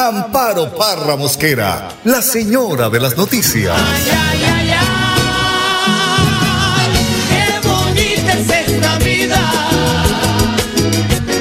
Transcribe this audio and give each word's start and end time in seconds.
Amparo 0.00 0.70
Parra 0.70 1.16
Mosquera, 1.16 1.88
la 2.04 2.22
señora 2.22 2.88
de 2.88 3.00
las 3.00 3.16
noticias. 3.16 3.76
Ay, 3.76 4.08
ay, 4.12 4.44
ay, 4.44 4.70
ay, 4.78 4.86
qué 7.28 7.58
bonita 7.68 8.32
es 8.34 8.48
esta 8.48 8.96
vida. 8.98 9.40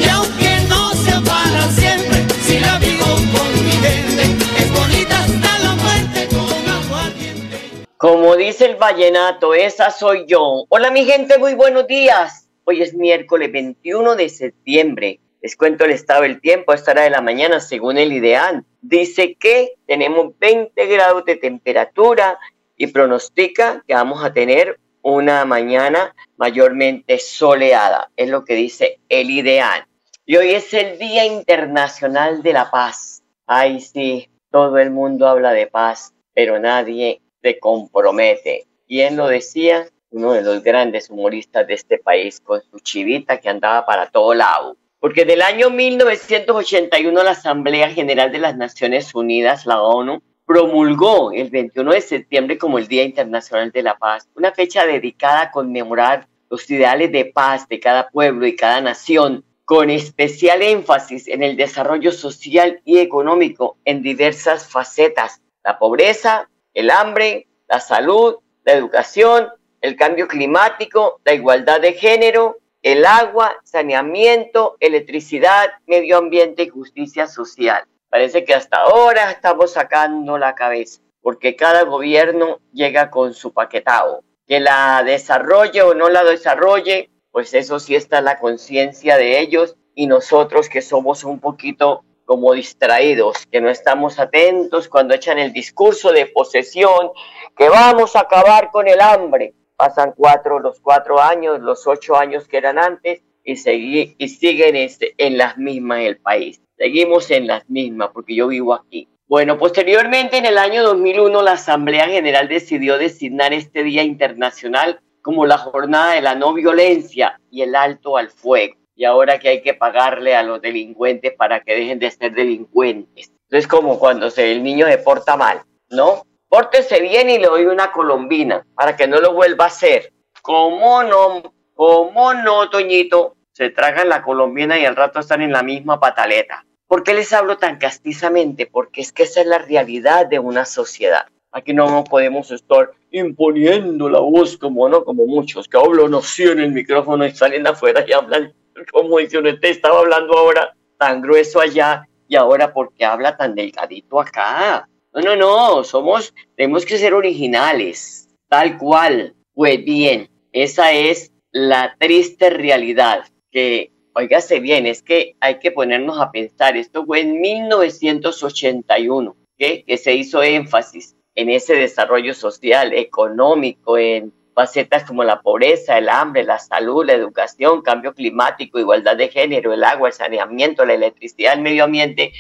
Y 0.02 0.10
aunque 0.10 0.62
no 0.68 0.92
sea 0.96 1.22
para 1.22 1.70
siempre, 1.70 2.26
si 2.48 2.60
la 2.60 2.80
vivo 2.80 3.06
con 3.06 3.54
mi 3.64 3.74
gente, 3.74 4.24
es 4.58 4.72
bonita 4.74 5.20
hasta 5.20 5.60
la 5.60 5.76
muerte 5.76 6.28
con 6.30 6.68
aguardiente. 6.68 7.86
Como 7.98 8.36
dice 8.38 8.66
el 8.66 8.78
vallenato, 8.78 9.54
esa 9.54 9.92
soy 9.92 10.26
yo. 10.28 10.66
Hola 10.70 10.90
mi 10.90 11.06
gente, 11.06 11.38
muy 11.38 11.54
buenos 11.54 11.86
días. 11.86 12.48
Hoy 12.64 12.82
es 12.82 12.96
miércoles 12.96 13.52
21 13.52 14.16
de 14.16 14.30
septiembre. 14.30 15.20
Les 15.42 15.56
cuento 15.56 15.86
el 15.86 15.92
estado 15.92 16.24
del 16.24 16.42
tiempo 16.42 16.72
a 16.72 16.76
esta 16.76 16.92
hora 16.92 17.04
de 17.04 17.10
la 17.10 17.22
mañana 17.22 17.60
según 17.60 17.98
el 17.98 18.12
ideal. 18.12 18.66
Dice 18.82 19.36
que 19.36 19.74
tenemos 19.86 20.38
20 20.40 20.86
grados 20.88 21.26
de 21.26 21.36
temperatura 21.36 22.40
y 22.76 22.88
pronostica 22.88 23.84
que 23.88 23.94
vamos 23.94 24.24
a 24.24 24.34
tener 24.34 24.80
una 25.02 25.46
mañana 25.46 26.16
mayormente 26.38 27.20
soleada. 27.20 28.12
Es 28.16 28.30
lo 28.30 28.44
que 28.44 28.56
dice 28.56 29.00
el 29.10 29.30
ideal. 29.30 29.86
Y 30.26 30.38
hoy 30.38 30.50
es 30.50 30.74
el 30.74 30.98
Día 30.98 31.26
Internacional 31.26 32.44
de 32.44 32.54
la 32.54 32.70
Paz. 32.70 33.24
Ay, 33.46 33.80
sí, 33.80 34.30
todo 34.52 34.78
el 34.78 34.92
mundo 34.92 35.28
habla 35.28 35.54
de 35.54 35.68
paz, 35.68 36.14
pero 36.34 36.60
nadie 36.60 37.22
se 37.42 37.60
compromete. 37.60 38.68
¿Quién 38.88 39.16
lo 39.16 39.28
decía? 39.28 39.88
Uno 40.10 40.34
de 40.34 40.42
los 40.42 40.64
grandes 40.64 41.10
humoristas 41.10 41.68
de 41.68 41.76
este 41.76 41.98
país 41.98 42.42
con 42.42 42.62
su 42.62 42.80
chivita 42.80 43.40
que 43.40 43.50
andaba 43.50 43.86
para 43.86 44.10
todo 44.10 44.34
lado. 44.34 44.76
Porque 45.00 45.26
del 45.26 45.42
año 45.42 45.70
1981 45.70 47.24
la 47.24 47.32
Asamblea 47.32 47.90
General 47.92 48.32
de 48.32 48.40
las 48.40 48.58
Naciones 48.58 49.14
Unidas, 49.14 49.66
la 49.66 49.82
ONU, 49.82 50.22
promulgó 50.46 51.32
el 51.34 51.50
21 51.50 51.92
de 51.92 52.02
septiembre 52.02 52.58
como 52.58 52.80
el 52.80 52.88
Día 52.88 53.04
Internacional 53.04 53.72
de 53.72 53.84
la 53.84 53.98
Paz, 53.98 54.28
una 54.36 54.54
fecha 54.54 54.86
dedicada 54.86 55.42
a 55.42 55.52
conmemorar 55.52 56.28
los 56.50 56.70
ideales 56.72 57.12
de 57.12 57.26
paz 57.26 57.68
de 57.68 57.80
cada 57.80 58.10
pueblo 58.10 58.48
y 58.48 58.56
cada 58.56 58.80
nación, 58.82 59.44
con 59.66 59.90
especial 59.90 60.62
énfasis 60.62 61.28
en 61.28 61.44
el 61.44 61.58
desarrollo 61.58 62.14
social 62.14 62.82
y 62.86 63.00
económico 63.00 63.78
en 63.84 64.02
diversas 64.02 64.68
facetas, 64.68 65.42
la 65.64 65.78
pobreza, 65.78 66.50
el 66.74 66.90
hambre, 66.90 67.48
la 67.68 67.82
salud, 67.82 68.38
la 68.64 68.74
educación, 68.74 69.50
el 69.82 69.98
cambio 69.98 70.28
climático, 70.30 71.20
la 71.26 71.34
igualdad 71.34 71.82
de 71.82 71.94
género, 71.94 72.60
el 72.92 73.06
agua, 73.06 73.58
saneamiento, 73.66 74.78
electricidad, 74.80 75.72
medio 75.88 76.18
ambiente 76.18 76.64
y 76.64 76.70
justicia 76.70 77.28
social. 77.28 77.84
Parece 78.10 78.46
que 78.46 78.54
hasta 78.54 78.78
ahora 78.78 79.30
estamos 79.30 79.74
sacando 79.74 80.38
la 80.38 80.56
cabeza, 80.56 81.02
porque 81.22 81.58
cada 81.58 81.84
gobierno 81.84 82.60
llega 82.72 83.10
con 83.12 83.34
su 83.34 83.52
paquetado. 83.52 84.24
Que 84.48 84.62
la 84.62 85.04
desarrolle 85.04 85.82
o 85.82 85.96
no 85.96 86.08
la 86.08 86.24
desarrolle, 86.24 87.10
pues 87.30 87.54
eso 87.54 87.78
sí 87.82 87.94
está 87.94 88.20
en 88.20 88.26
la 88.26 88.40
conciencia 88.40 89.18
de 89.18 89.42
ellos 89.42 89.76
y 89.94 90.08
nosotros 90.08 90.70
que 90.70 90.82
somos 90.82 91.26
un 91.26 91.42
poquito 91.42 92.06
como 92.24 92.54
distraídos, 92.54 93.46
que 93.52 93.60
no 93.60 93.70
estamos 93.70 94.18
atentos 94.18 94.88
cuando 94.88 95.14
echan 95.14 95.40
el 95.40 95.52
discurso 95.52 96.14
de 96.14 96.28
posesión, 96.28 97.12
que 97.58 97.68
vamos 97.68 98.16
a 98.16 98.22
acabar 98.22 98.72
con 98.72 98.88
el 98.88 99.02
hambre. 99.02 99.54
Pasan 99.78 100.14
cuatro, 100.18 100.60
los 100.60 100.80
cuatro 100.80 101.22
años, 101.22 101.60
los 101.62 101.86
ocho 101.86 102.16
años 102.18 102.48
que 102.48 102.58
eran 102.58 102.80
antes 102.80 103.22
y, 103.44 103.54
segui- 103.54 104.16
y 104.18 104.28
siguen 104.28 104.76
este, 104.76 105.14
en 105.18 105.38
las 105.38 105.58
mismas 105.60 106.00
el 106.00 106.18
país. 106.18 106.60
Seguimos 106.78 107.30
en 107.30 107.46
las 107.46 107.70
mismas 107.70 108.10
porque 108.12 108.36
yo 108.36 108.48
vivo 108.48 108.74
aquí. 108.74 109.08
Bueno, 109.28 109.58
posteriormente 109.60 110.38
en 110.38 110.46
el 110.48 110.58
año 110.58 110.82
2001 110.84 111.42
la 111.44 111.52
Asamblea 111.52 112.08
General 112.08 112.48
decidió 112.48 112.98
designar 112.98 113.54
este 113.54 113.84
Día 113.84 114.02
Internacional 114.04 115.00
como 115.22 115.46
la 115.46 115.58
Jornada 115.60 116.14
de 116.14 116.22
la 116.22 116.34
No 116.34 116.54
Violencia 116.54 117.40
y 117.52 117.62
el 117.62 117.76
Alto 117.76 118.18
al 118.18 118.32
Fuego. 118.32 118.76
Y 118.96 119.06
ahora 119.06 119.38
que 119.38 119.50
hay 119.50 119.62
que 119.62 119.76
pagarle 119.76 120.36
a 120.36 120.42
los 120.42 120.60
delincuentes 120.60 121.34
para 121.34 121.60
que 121.60 121.76
dejen 121.76 122.00
de 122.00 122.10
ser 122.10 122.34
delincuentes. 122.34 123.32
Entonces 123.44 123.68
como 123.68 124.00
cuando 124.00 124.32
se, 124.32 124.52
el 124.52 124.64
niño 124.64 124.88
se 124.88 124.98
porta 124.98 125.38
mal, 125.38 125.62
¿no? 125.92 126.24
Pórtese 126.50 127.02
bien 127.02 127.30
y 127.30 127.40
le 127.40 127.48
doy 127.48 127.66
una 127.66 127.92
colombina 127.92 128.66
para 128.76 128.96
que 128.96 129.08
no 129.08 129.20
lo 129.20 129.34
vuelva 129.34 129.66
a 129.66 129.68
hacer. 129.68 130.14
¿Cómo 130.42 131.04
no? 131.04 131.54
¿Cómo 131.74 132.34
no, 132.34 132.70
Toñito? 132.70 133.36
Se 133.52 133.70
tragan 133.70 134.10
la 134.10 134.22
colombina 134.22 134.80
y 134.80 134.86
al 134.86 134.96
rato 134.96 135.20
están 135.20 135.42
en 135.42 135.52
la 135.52 135.64
misma 135.64 136.00
pataleta. 136.00 136.66
¿Por 136.88 137.04
qué 137.04 137.14
les 137.14 137.34
hablo 137.34 137.58
tan 137.58 137.78
castizamente? 137.78 138.66
Porque 138.66 139.02
es 139.02 139.12
que 139.12 139.24
esa 139.24 139.42
es 139.42 139.48
la 139.48 139.58
realidad 139.58 140.26
de 140.26 140.40
una 140.40 140.64
sociedad. 140.66 141.28
Aquí 141.52 141.74
no 141.74 142.04
podemos 142.04 142.52
estar 142.52 142.92
imponiendo 143.12 144.10
la 144.10 144.20
voz 144.20 144.58
como 144.58 144.88
no, 144.88 145.04
como 145.04 145.26
muchos 145.26 145.68
que 145.68 145.78
hablan 145.78 146.14
así 146.16 146.44
en 146.44 146.60
el 146.60 146.72
micrófono 146.72 147.26
y 147.26 147.32
salen 147.32 147.66
afuera 147.68 148.06
y 148.08 148.14
hablan 148.14 148.54
como 148.92 149.18
dice 149.18 149.40
uno, 149.40 149.58
te 149.60 149.70
estaba 149.70 150.00
hablando 150.00 150.38
ahora 150.38 150.76
tan 150.98 151.22
grueso 151.22 151.60
allá 151.60 152.08
y 152.28 152.36
ahora 152.36 152.74
porque 152.74 153.06
habla 153.06 153.38
tan 153.38 153.56
delgadito 153.56 154.20
acá. 154.20 154.88
No, 155.18 155.24
no, 155.24 155.36
no, 155.36 155.84
somos, 155.84 156.32
tenemos 156.56 156.86
que 156.86 157.00
ser 157.00 157.16
originales, 157.16 158.30
tal 158.50 158.78
cual. 158.78 159.34
Pues 159.56 159.84
bien, 159.84 160.30
esa 160.52 160.92
es 160.92 161.32
la 161.52 161.96
triste 161.98 162.52
realidad 162.52 163.26
que, 163.52 163.92
oígase 164.14 164.60
bien, 164.60 164.86
es 164.86 165.02
que 165.02 165.36
hay 165.40 165.58
que 165.58 165.72
ponernos 165.72 166.20
a 166.20 166.30
pensar, 166.32 166.78
esto 166.78 167.04
fue 167.04 167.22
en 167.22 167.42
1981, 167.42 169.36
¿qué? 169.58 169.84
que 169.88 169.98
se 169.98 170.14
hizo 170.14 170.44
énfasis 170.44 171.16
en 171.34 171.50
ese 171.50 171.74
desarrollo 171.74 172.36
social, 172.36 172.94
económico, 172.94 173.98
en 173.98 174.32
facetas 174.58 175.04
como 175.04 175.24
la 175.24 175.40
pobreza, 175.44 176.00
el 176.00 176.10
hambre, 176.10 176.44
la 176.44 176.58
salud, 176.58 177.06
la 177.06 177.14
educación, 177.14 177.84
cambio 177.84 178.16
climático, 178.16 178.80
igualdad 178.80 179.16
de 179.16 179.30
género, 179.30 179.72
el 179.72 179.84
agua, 179.84 180.08
el 180.08 180.16
saneamiento, 180.16 180.84
la 180.84 180.96
electricidad, 180.96 181.54
el 181.54 181.62
medio 181.62 181.84
ambiente 181.84 182.34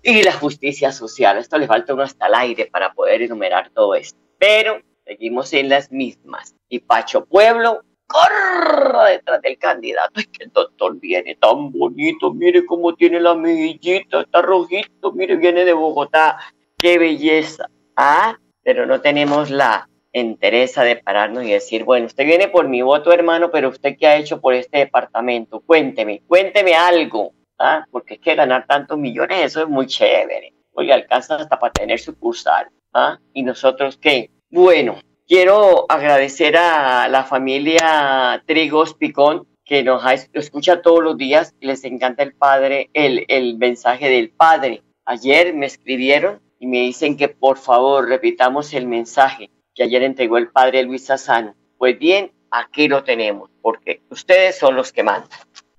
y 0.00 0.22
la 0.22 0.32
justicia 0.32 0.92
social. 0.92 1.38
Esto 1.38 1.58
le 1.58 1.66
falta 1.66 1.92
uno 1.92 2.04
hasta 2.04 2.28
el 2.28 2.36
aire 2.36 2.66
para 2.66 2.92
poder 2.92 3.22
enumerar 3.22 3.70
todo 3.70 3.96
esto. 3.96 4.16
Pero 4.38 4.80
seguimos 5.04 5.52
en 5.52 5.70
las 5.70 5.90
mismas. 5.90 6.54
Y 6.68 6.78
Pacho 6.78 7.24
Pueblo 7.24 7.80
corra 8.06 9.06
detrás 9.06 9.42
del 9.42 9.58
candidato. 9.58 10.20
Es 10.20 10.28
que 10.28 10.44
el 10.44 10.52
doctor 10.52 11.00
viene 11.00 11.34
tan 11.34 11.72
bonito, 11.72 12.32
mire 12.32 12.64
cómo 12.64 12.94
tiene 12.94 13.18
la 13.18 13.34
mejillita, 13.34 14.20
está 14.20 14.40
rojito, 14.40 15.10
mire, 15.10 15.34
viene 15.34 15.64
de 15.64 15.72
Bogotá. 15.72 16.38
¡Qué 16.78 16.96
belleza! 16.96 17.68
Ah, 17.96 18.38
pero 18.62 18.86
no 18.86 19.00
tenemos 19.00 19.50
la 19.50 19.89
entereza 20.12 20.82
de 20.84 20.96
pararnos 20.96 21.44
y 21.44 21.50
decir, 21.52 21.84
bueno, 21.84 22.06
usted 22.06 22.24
viene 22.26 22.48
por 22.48 22.68
mi 22.68 22.82
voto, 22.82 23.12
hermano, 23.12 23.50
pero 23.50 23.68
usted 23.68 23.96
qué 23.98 24.06
ha 24.06 24.16
hecho 24.16 24.40
por 24.40 24.54
este 24.54 24.78
departamento? 24.78 25.60
Cuénteme, 25.60 26.22
cuénteme 26.26 26.74
algo, 26.74 27.32
¿ah? 27.58 27.84
Porque 27.90 28.14
es 28.14 28.20
que 28.20 28.34
ganar 28.34 28.66
tantos 28.66 28.98
millones, 28.98 29.38
eso 29.44 29.62
es 29.62 29.68
muy 29.68 29.86
chévere. 29.86 30.52
Oye, 30.72 30.92
alcanza 30.92 31.36
hasta 31.36 31.58
para 31.58 31.72
tener 31.72 31.98
sucursal, 32.00 32.68
¿ah? 32.92 33.18
¿Y 33.32 33.42
nosotros 33.42 33.96
qué? 33.98 34.30
Bueno, 34.50 34.98
quiero 35.26 35.86
agradecer 35.88 36.56
a 36.56 37.08
la 37.08 37.24
familia 37.24 38.42
Trigos 38.46 38.94
Picón, 38.94 39.46
que 39.64 39.82
nos 39.84 40.04
ha- 40.04 40.14
escucha 40.14 40.82
todos 40.82 41.02
los 41.04 41.16
días 41.16 41.54
les 41.60 41.84
encanta 41.84 42.24
el 42.24 42.34
padre, 42.34 42.90
el, 42.92 43.24
el 43.28 43.56
mensaje 43.58 44.08
del 44.08 44.30
padre. 44.30 44.82
Ayer 45.04 45.54
me 45.54 45.66
escribieron 45.66 46.40
y 46.58 46.66
me 46.66 46.78
dicen 46.80 47.16
que 47.16 47.28
por 47.28 47.56
favor 47.58 48.08
repitamos 48.08 48.74
el 48.74 48.86
mensaje 48.88 49.50
que 49.80 49.84
ayer 49.84 50.02
entregó 50.02 50.36
el 50.36 50.48
padre 50.48 50.82
Luis 50.82 51.06
Sassano. 51.06 51.54
Pues 51.78 51.98
bien, 51.98 52.32
aquí 52.50 52.86
lo 52.86 53.02
tenemos, 53.02 53.48
porque 53.62 54.02
ustedes 54.10 54.58
son 54.58 54.76
los 54.76 54.92
que 54.92 55.02
mandan. 55.02 55.30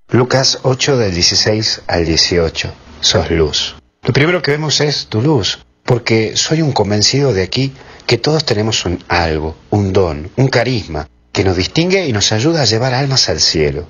Lucas 0.10 0.58
8 0.64 0.98
del 0.98 1.14
16 1.14 1.84
al 1.86 2.04
18. 2.04 2.74
Sos 3.00 3.30
luz. 3.30 3.76
Lo 4.02 4.12
primero 4.12 4.42
que 4.42 4.50
vemos 4.50 4.82
es 4.82 5.06
tu 5.06 5.22
luz, 5.22 5.60
porque 5.84 6.36
soy 6.36 6.64
un 6.64 6.72
convencido 6.72 7.32
de 7.32 7.44
aquí 7.44 7.74
que 8.08 8.18
todos 8.18 8.44
tenemos 8.44 8.88
un 8.88 9.04
algo, 9.08 9.56
un 9.70 9.94
don, 9.94 10.32
un 10.36 10.48
carisma, 10.48 11.08
que 11.32 11.44
nos 11.44 11.56
distingue 11.56 12.08
y 12.08 12.12
nos 12.12 12.32
ayuda 12.32 12.64
a 12.64 12.66
llevar 12.66 12.96
almas 12.96 13.30
al 13.30 13.40
cielo. 13.40 13.86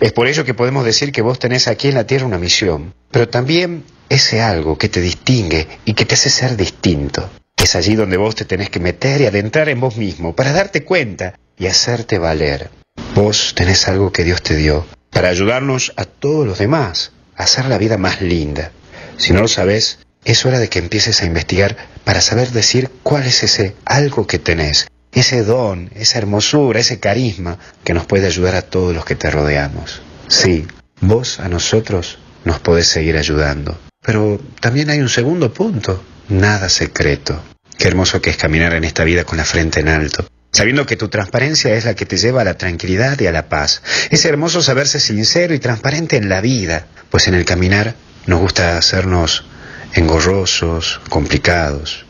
Es 0.00 0.12
por 0.12 0.26
ello 0.26 0.44
que 0.44 0.54
podemos 0.54 0.84
decir 0.84 1.12
que 1.12 1.22
vos 1.22 1.38
tenés 1.38 1.68
aquí 1.68 1.86
en 1.86 1.94
la 1.94 2.04
tierra 2.08 2.26
una 2.26 2.38
misión, 2.38 2.94
pero 3.12 3.28
también 3.28 3.84
ese 4.08 4.42
algo 4.42 4.76
que 4.76 4.88
te 4.88 5.00
distingue 5.00 5.68
y 5.84 5.94
que 5.94 6.04
te 6.04 6.14
hace 6.14 6.30
ser 6.30 6.56
distinto. 6.56 7.30
Es 7.62 7.76
allí 7.76 7.94
donde 7.94 8.16
vos 8.16 8.34
te 8.34 8.44
tenés 8.44 8.70
que 8.70 8.80
meter 8.80 9.20
y 9.20 9.26
adentrar 9.26 9.68
en 9.68 9.78
vos 9.78 9.96
mismo 9.96 10.34
para 10.34 10.52
darte 10.52 10.82
cuenta 10.82 11.38
y 11.56 11.68
hacerte 11.68 12.18
valer. 12.18 12.70
Vos 13.14 13.54
tenés 13.54 13.86
algo 13.86 14.10
que 14.10 14.24
Dios 14.24 14.42
te 14.42 14.56
dio 14.56 14.84
para 15.10 15.28
ayudarnos 15.28 15.92
a 15.94 16.04
todos 16.04 16.44
los 16.44 16.58
demás 16.58 17.12
a 17.36 17.44
hacer 17.44 17.66
la 17.66 17.78
vida 17.78 17.98
más 17.98 18.20
linda. 18.20 18.72
Si 19.16 19.32
no 19.32 19.42
lo 19.42 19.46
sabes, 19.46 20.00
es 20.24 20.44
hora 20.44 20.58
de 20.58 20.68
que 20.68 20.80
empieces 20.80 21.22
a 21.22 21.24
investigar 21.24 21.76
para 22.02 22.20
saber 22.20 22.50
decir 22.50 22.90
cuál 23.04 23.22
es 23.26 23.44
ese 23.44 23.76
algo 23.84 24.26
que 24.26 24.40
tenés, 24.40 24.88
ese 25.12 25.44
don, 25.44 25.88
esa 25.94 26.18
hermosura, 26.18 26.80
ese 26.80 26.98
carisma 26.98 27.58
que 27.84 27.94
nos 27.94 28.06
puede 28.06 28.26
ayudar 28.26 28.56
a 28.56 28.62
todos 28.62 28.92
los 28.92 29.04
que 29.04 29.14
te 29.14 29.30
rodeamos. 29.30 30.02
Sí, 30.26 30.66
vos 31.00 31.38
a 31.38 31.48
nosotros 31.48 32.18
nos 32.44 32.58
podés 32.58 32.88
seguir 32.88 33.16
ayudando. 33.16 33.78
Pero 34.04 34.40
también 34.60 34.90
hay 34.90 34.98
un 34.98 35.08
segundo 35.08 35.54
punto, 35.54 36.02
nada 36.28 36.68
secreto. 36.68 37.40
Qué 37.82 37.88
hermoso 37.88 38.22
que 38.22 38.30
es 38.30 38.36
caminar 38.36 38.74
en 38.74 38.84
esta 38.84 39.02
vida 39.02 39.24
con 39.24 39.38
la 39.38 39.44
frente 39.44 39.80
en 39.80 39.88
alto, 39.88 40.24
sabiendo 40.52 40.86
que 40.86 40.94
tu 40.94 41.08
transparencia 41.08 41.74
es 41.74 41.84
la 41.84 41.94
que 41.96 42.06
te 42.06 42.16
lleva 42.16 42.42
a 42.42 42.44
la 42.44 42.56
tranquilidad 42.56 43.18
y 43.18 43.26
a 43.26 43.32
la 43.32 43.48
paz. 43.48 43.82
Es 44.08 44.24
hermoso 44.24 44.62
saberse 44.62 45.00
sincero 45.00 45.52
y 45.52 45.58
transparente 45.58 46.16
en 46.16 46.28
la 46.28 46.40
vida, 46.40 46.86
pues 47.10 47.26
en 47.26 47.34
el 47.34 47.44
caminar 47.44 47.96
nos 48.26 48.38
gusta 48.38 48.78
hacernos 48.78 49.46
engorrosos, 49.94 51.00
complicados, 51.08 52.06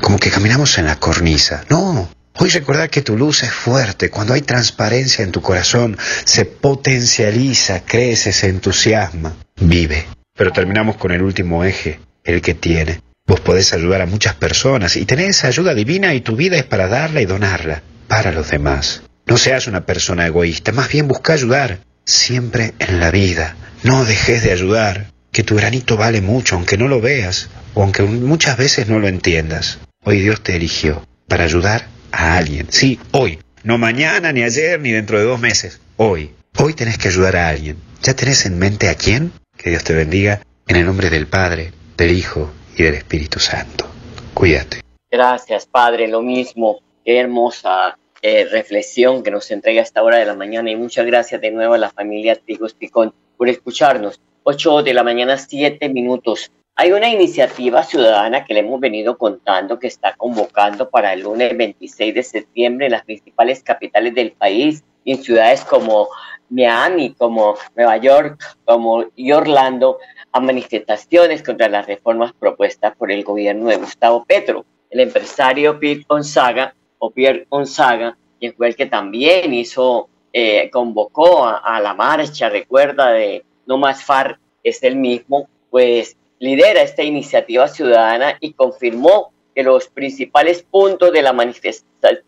como 0.00 0.18
que 0.18 0.30
caminamos 0.30 0.78
en 0.78 0.86
la 0.86 0.96
cornisa. 0.96 1.66
No, 1.68 2.08
hoy 2.38 2.48
recordar 2.48 2.88
que 2.88 3.02
tu 3.02 3.18
luz 3.18 3.42
es 3.42 3.52
fuerte, 3.52 4.08
cuando 4.08 4.32
hay 4.32 4.40
transparencia 4.40 5.22
en 5.22 5.32
tu 5.32 5.42
corazón, 5.42 5.98
se 6.24 6.46
potencializa, 6.46 7.84
crece, 7.84 8.32
se 8.32 8.48
entusiasma, 8.48 9.36
vive. 9.60 10.06
Pero 10.34 10.50
terminamos 10.50 10.96
con 10.96 11.10
el 11.12 11.20
último 11.20 11.62
eje, 11.62 12.00
el 12.24 12.40
que 12.40 12.54
tiene. 12.54 13.02
Vos 13.30 13.38
podés 13.38 13.72
ayudar 13.72 14.00
a 14.00 14.06
muchas 14.06 14.34
personas 14.34 14.96
y 14.96 15.04
tener 15.04 15.30
esa 15.30 15.46
ayuda 15.46 15.72
divina 15.72 16.14
y 16.14 16.20
tu 16.20 16.34
vida 16.34 16.56
es 16.56 16.64
para 16.64 16.88
darla 16.88 17.20
y 17.20 17.26
donarla 17.26 17.80
para 18.08 18.32
los 18.32 18.50
demás. 18.50 19.04
No 19.24 19.36
seas 19.36 19.68
una 19.68 19.86
persona 19.86 20.26
egoísta, 20.26 20.72
más 20.72 20.88
bien 20.88 21.06
busca 21.06 21.34
ayudar 21.34 21.78
siempre 22.04 22.74
en 22.80 22.98
la 22.98 23.12
vida. 23.12 23.54
No 23.84 24.04
dejes 24.04 24.42
de 24.42 24.50
ayudar, 24.50 25.12
que 25.30 25.44
tu 25.44 25.54
granito 25.54 25.96
vale 25.96 26.20
mucho 26.20 26.56
aunque 26.56 26.76
no 26.76 26.88
lo 26.88 27.00
veas 27.00 27.50
o 27.74 27.84
aunque 27.84 28.02
muchas 28.02 28.56
veces 28.56 28.88
no 28.88 28.98
lo 28.98 29.06
entiendas. 29.06 29.78
Hoy 30.02 30.18
Dios 30.22 30.42
te 30.42 30.56
eligió 30.56 31.06
para 31.28 31.44
ayudar 31.44 31.86
a 32.10 32.36
alguien. 32.36 32.66
Sí, 32.70 32.98
hoy. 33.12 33.38
No 33.62 33.78
mañana, 33.78 34.32
ni 34.32 34.42
ayer, 34.42 34.80
ni 34.80 34.90
dentro 34.90 35.20
de 35.20 35.24
dos 35.24 35.38
meses. 35.38 35.78
Hoy. 35.98 36.32
Hoy 36.56 36.74
tenés 36.74 36.98
que 36.98 37.06
ayudar 37.06 37.36
a 37.36 37.48
alguien. 37.48 37.76
¿Ya 38.02 38.14
tenés 38.14 38.44
en 38.44 38.58
mente 38.58 38.88
a 38.88 38.96
quién? 38.96 39.30
Que 39.56 39.70
Dios 39.70 39.84
te 39.84 39.94
bendiga 39.94 40.40
en 40.66 40.74
el 40.74 40.84
nombre 40.84 41.10
del 41.10 41.28
Padre, 41.28 41.70
del 41.96 42.10
Hijo 42.10 42.52
del 42.82 42.94
Espíritu 42.94 43.38
Santo. 43.38 43.86
Cuídate. 44.34 44.80
Gracias, 45.10 45.66
Padre. 45.66 46.08
Lo 46.08 46.22
mismo. 46.22 46.80
Qué 47.04 47.18
hermosa 47.18 47.98
eh, 48.22 48.46
reflexión 48.50 49.22
que 49.22 49.30
nos 49.30 49.50
entrega 49.50 49.80
a 49.80 49.84
esta 49.84 50.02
hora 50.02 50.18
de 50.18 50.26
la 50.26 50.34
mañana 50.34 50.70
y 50.70 50.76
muchas 50.76 51.06
gracias 51.06 51.40
de 51.40 51.50
nuevo 51.50 51.74
a 51.74 51.78
la 51.78 51.90
familia 51.90 52.36
Trigos 52.36 52.74
Picón 52.74 53.14
por 53.36 53.48
escucharnos. 53.48 54.20
8 54.42 54.82
de 54.82 54.94
la 54.94 55.02
mañana, 55.02 55.36
7 55.36 55.88
minutos. 55.88 56.50
Hay 56.76 56.92
una 56.92 57.08
iniciativa 57.08 57.82
ciudadana 57.82 58.44
que 58.44 58.54
le 58.54 58.60
hemos 58.60 58.80
venido 58.80 59.18
contando 59.18 59.78
que 59.78 59.86
está 59.86 60.14
convocando 60.16 60.88
para 60.88 61.12
el 61.12 61.22
lunes 61.22 61.56
26 61.56 62.14
de 62.14 62.22
septiembre 62.22 62.86
en 62.86 62.92
las 62.92 63.04
principales 63.04 63.62
capitales 63.62 64.14
del 64.14 64.32
país 64.32 64.82
en 65.04 65.22
ciudades 65.22 65.64
como 65.64 66.08
Miami, 66.48 67.14
como 67.14 67.56
Nueva 67.76 67.96
York, 67.96 68.42
como 68.64 69.04
y 69.14 69.32
Orlando 69.32 69.98
a 70.32 70.40
manifestaciones 70.40 71.42
contra 71.42 71.68
las 71.68 71.86
reformas 71.86 72.32
propuestas 72.32 72.94
por 72.96 73.10
el 73.10 73.24
gobierno 73.24 73.68
de 73.68 73.76
Gustavo 73.76 74.24
Petro. 74.24 74.64
El 74.88 75.00
empresario 75.00 75.78
Pierre 75.78 76.04
Gonzaga, 76.08 76.74
o 76.98 77.10
Pierre 77.10 77.46
Gonzaga, 77.48 78.16
quien 78.38 78.54
fue 78.54 78.68
el 78.68 78.76
que 78.76 78.86
también 78.86 79.52
hizo, 79.54 80.08
eh, 80.32 80.70
convocó 80.70 81.46
a, 81.46 81.80
la 81.80 81.94
marcha, 81.94 82.48
recuerda, 82.48 83.10
de 83.10 83.44
No 83.66 83.78
Más 83.78 84.04
FAR, 84.04 84.38
es 84.62 84.82
el 84.82 84.96
mismo, 84.96 85.48
pues 85.70 86.16
lidera 86.38 86.82
esta 86.82 87.02
iniciativa 87.02 87.68
ciudadana 87.68 88.36
y 88.40 88.52
confirmó 88.52 89.32
que 89.54 89.62
los 89.62 89.88
principales 89.88 90.62
puntos 90.62 91.12
de 91.12 91.22
la 91.22 91.34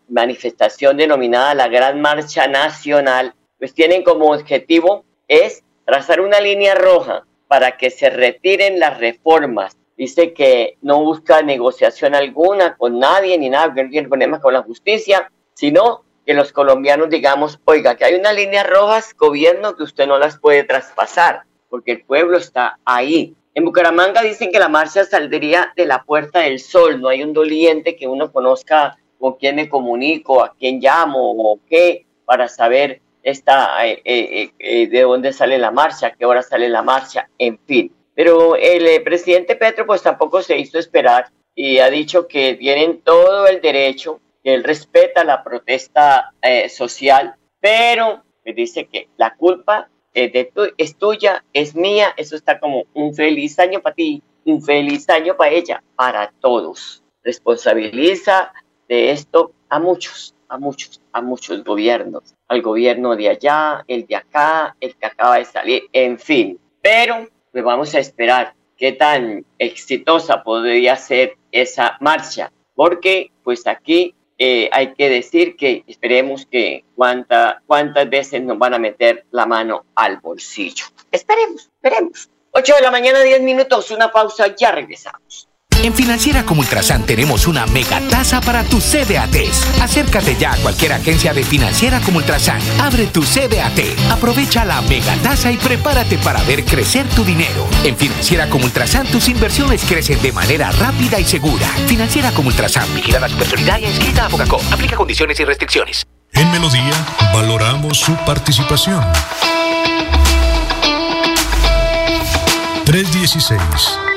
manifestación 0.08 0.96
denominada 0.96 1.54
la 1.54 1.68
Gran 1.68 2.00
Marcha 2.00 2.48
Nacional, 2.48 3.34
pues 3.58 3.74
tienen 3.74 4.02
como 4.02 4.32
objetivo 4.32 5.04
es 5.28 5.62
trazar 5.84 6.20
una 6.20 6.40
línea 6.40 6.74
roja 6.74 7.24
para 7.52 7.76
que 7.76 7.90
se 7.90 8.08
retiren 8.08 8.80
las 8.80 8.96
reformas. 8.96 9.76
Dice 9.94 10.32
que 10.32 10.78
no 10.80 11.04
busca 11.04 11.42
negociación 11.42 12.14
alguna 12.14 12.78
con 12.78 12.98
nadie 12.98 13.36
ni 13.36 13.50
nada, 13.50 13.74
que 13.74 13.84
no 13.84 13.90
tiene 13.90 14.08
problemas 14.08 14.40
con 14.40 14.54
la 14.54 14.62
justicia, 14.62 15.30
sino 15.52 16.02
que 16.24 16.32
los 16.32 16.50
colombianos 16.50 17.10
digamos, 17.10 17.60
oiga, 17.66 17.94
que 17.94 18.06
hay 18.06 18.14
unas 18.14 18.34
líneas 18.34 18.66
rojas, 18.66 19.14
gobierno, 19.14 19.76
que 19.76 19.82
usted 19.82 20.06
no 20.06 20.18
las 20.18 20.38
puede 20.38 20.64
traspasar, 20.64 21.42
porque 21.68 21.92
el 21.92 22.04
pueblo 22.06 22.38
está 22.38 22.78
ahí. 22.86 23.36
En 23.52 23.66
Bucaramanga 23.66 24.22
dicen 24.22 24.50
que 24.50 24.58
la 24.58 24.70
marcha 24.70 25.04
saldría 25.04 25.74
de 25.76 25.84
la 25.84 26.04
Puerta 26.04 26.38
del 26.38 26.58
Sol, 26.58 27.02
no 27.02 27.10
hay 27.10 27.22
un 27.22 27.34
doliente 27.34 27.96
que 27.96 28.08
uno 28.08 28.32
conozca 28.32 28.96
con 29.20 29.34
quién 29.34 29.56
me 29.56 29.68
comunico, 29.68 30.42
a 30.42 30.54
quién 30.58 30.80
llamo 30.80 31.32
o 31.32 31.60
qué, 31.68 32.06
para 32.24 32.48
saber 32.48 33.01
está, 33.22 33.86
eh, 33.86 34.02
eh, 34.04 34.50
eh, 34.58 34.86
de 34.88 35.02
dónde 35.02 35.32
sale 35.32 35.58
la 35.58 35.70
marcha, 35.70 36.12
qué 36.12 36.26
hora 36.26 36.42
sale 36.42 36.68
la 36.68 36.82
marcha, 36.82 37.28
en 37.38 37.58
fin. 37.66 37.92
Pero 38.14 38.56
el 38.56 39.02
presidente 39.02 39.56
Petro 39.56 39.86
pues 39.86 40.02
tampoco 40.02 40.42
se 40.42 40.58
hizo 40.58 40.78
esperar 40.78 41.30
y 41.54 41.78
ha 41.78 41.88
dicho 41.88 42.28
que 42.28 42.54
tienen 42.54 43.00
todo 43.00 43.46
el 43.46 43.60
derecho, 43.60 44.20
que 44.42 44.54
él 44.54 44.64
respeta 44.64 45.24
la 45.24 45.42
protesta 45.42 46.32
social, 46.68 47.34
pero 47.60 48.22
dice 48.44 48.86
que 48.86 49.08
la 49.16 49.34
culpa 49.34 49.88
es 50.12 50.96
tuya, 50.96 51.42
es 51.54 51.74
mía, 51.74 52.12
eso 52.18 52.36
está 52.36 52.60
como 52.60 52.84
un 52.92 53.14
feliz 53.14 53.58
año 53.58 53.80
para 53.80 53.94
ti, 53.94 54.22
un 54.44 54.62
feliz 54.62 55.08
año 55.08 55.34
para 55.36 55.52
ella, 55.52 55.82
para 55.96 56.30
todos. 56.40 57.02
Responsabiliza 57.22 58.52
de 58.88 59.12
esto 59.12 59.52
a 59.70 59.78
muchos, 59.78 60.31
a 60.52 60.58
muchos, 60.58 61.00
a 61.12 61.22
muchos 61.22 61.64
gobiernos, 61.64 62.34
al 62.46 62.60
gobierno 62.60 63.16
de 63.16 63.30
allá, 63.30 63.82
el 63.88 64.06
de 64.06 64.16
acá, 64.16 64.76
el 64.80 64.94
que 64.94 65.06
acaba 65.06 65.38
de 65.38 65.46
salir, 65.46 65.84
en 65.94 66.18
fin. 66.18 66.60
Pero 66.82 67.26
pues 67.50 67.64
vamos 67.64 67.94
a 67.94 68.00
esperar 68.00 68.54
qué 68.76 68.92
tan 68.92 69.46
exitosa 69.58 70.42
podría 70.42 70.96
ser 70.96 71.38
esa 71.50 71.96
marcha, 72.00 72.52
porque 72.74 73.30
pues 73.42 73.66
aquí 73.66 74.14
eh, 74.36 74.68
hay 74.72 74.92
que 74.92 75.08
decir 75.08 75.56
que 75.56 75.84
esperemos 75.86 76.44
que 76.44 76.84
cuánta, 76.94 77.62
cuántas 77.66 78.10
veces 78.10 78.42
nos 78.42 78.58
van 78.58 78.74
a 78.74 78.78
meter 78.78 79.24
la 79.30 79.46
mano 79.46 79.86
al 79.94 80.18
bolsillo. 80.18 80.84
Esperemos, 81.10 81.70
esperemos. 81.82 82.28
8 82.50 82.74
de 82.74 82.82
la 82.82 82.90
mañana, 82.90 83.20
10 83.20 83.40
minutos, 83.40 83.90
una 83.90 84.12
pausa, 84.12 84.54
ya 84.54 84.72
regresamos. 84.72 85.48
En 85.82 85.94
Financiera 85.94 86.44
como 86.44 86.60
Ultrasan 86.60 87.04
tenemos 87.04 87.48
una 87.48 87.66
mega 87.66 88.00
tasa 88.08 88.40
para 88.40 88.62
tus 88.62 88.84
CDATs. 88.84 89.80
Acércate 89.80 90.36
ya 90.38 90.52
a 90.52 90.56
cualquier 90.58 90.92
agencia 90.92 91.34
de 91.34 91.42
Financiera 91.42 92.00
como 92.00 92.18
Ultrasan. 92.18 92.60
Abre 92.80 93.08
tu 93.08 93.22
CDAT, 93.22 93.80
aprovecha 94.10 94.64
la 94.64 94.80
mega 94.82 95.16
tasa 95.16 95.50
y 95.50 95.56
prepárate 95.56 96.18
para 96.18 96.40
ver 96.44 96.64
crecer 96.64 97.08
tu 97.08 97.24
dinero. 97.24 97.66
En 97.82 97.96
Financiera 97.96 98.48
como 98.48 98.64
Ultrasan 98.64 99.08
tus 99.08 99.28
inversiones 99.28 99.82
crecen 99.84 100.22
de 100.22 100.30
manera 100.30 100.70
rápida 100.70 101.18
y 101.18 101.24
segura. 101.24 101.66
Financiera 101.88 102.30
como 102.30 102.48
Ultrasan, 102.48 102.86
vigilada 102.94 103.28
su 103.28 103.36
personalidad 103.36 103.80
y 103.80 103.86
inscrita 103.86 104.26
a 104.26 104.30
Focacó. 104.30 104.60
Aplica 104.70 104.94
condiciones 104.94 105.40
y 105.40 105.44
restricciones. 105.44 106.06
En 106.34 106.48
Melodía 106.52 106.94
valoramos 107.34 107.98
su 107.98 108.14
participación. 108.24 109.02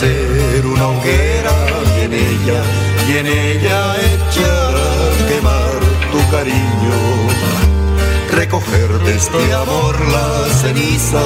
Hacer 0.00 0.64
una 0.64 0.88
hoguera 0.88 1.52
y 1.98 2.04
en 2.04 2.12
ella, 2.14 2.62
y 3.06 3.18
en 3.18 3.26
ella 3.26 3.96
echar 3.98 4.74
a 4.74 5.28
quemar 5.28 5.80
tu 6.10 6.30
cariño, 6.30 6.96
recoger 8.32 8.88
de 9.04 9.14
este 9.14 9.52
amor 9.52 9.94
la 10.10 10.48
ceniza. 10.54 11.20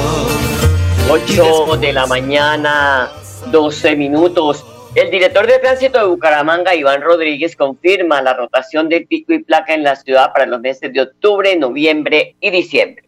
8 1.09 1.77
de 1.77 1.93
la 1.93 2.05
mañana, 2.05 3.11
12 3.49 3.95
minutos. 3.95 4.65
El 4.93 5.09
director 5.09 5.47
de 5.47 5.59
tránsito 5.59 5.99
de 5.99 6.07
Bucaramanga, 6.07 6.75
Iván 6.75 7.01
Rodríguez, 7.01 7.55
confirma 7.55 8.21
la 8.21 8.33
rotación 8.33 8.89
del 8.89 9.07
pico 9.07 9.31
y 9.31 9.41
placa 9.43 9.73
en 9.73 9.83
la 9.83 9.95
ciudad 9.95 10.33
para 10.33 10.45
los 10.47 10.59
meses 10.59 10.91
de 10.91 11.01
octubre, 11.01 11.55
noviembre 11.55 12.35
y 12.41 12.49
diciembre. 12.49 13.04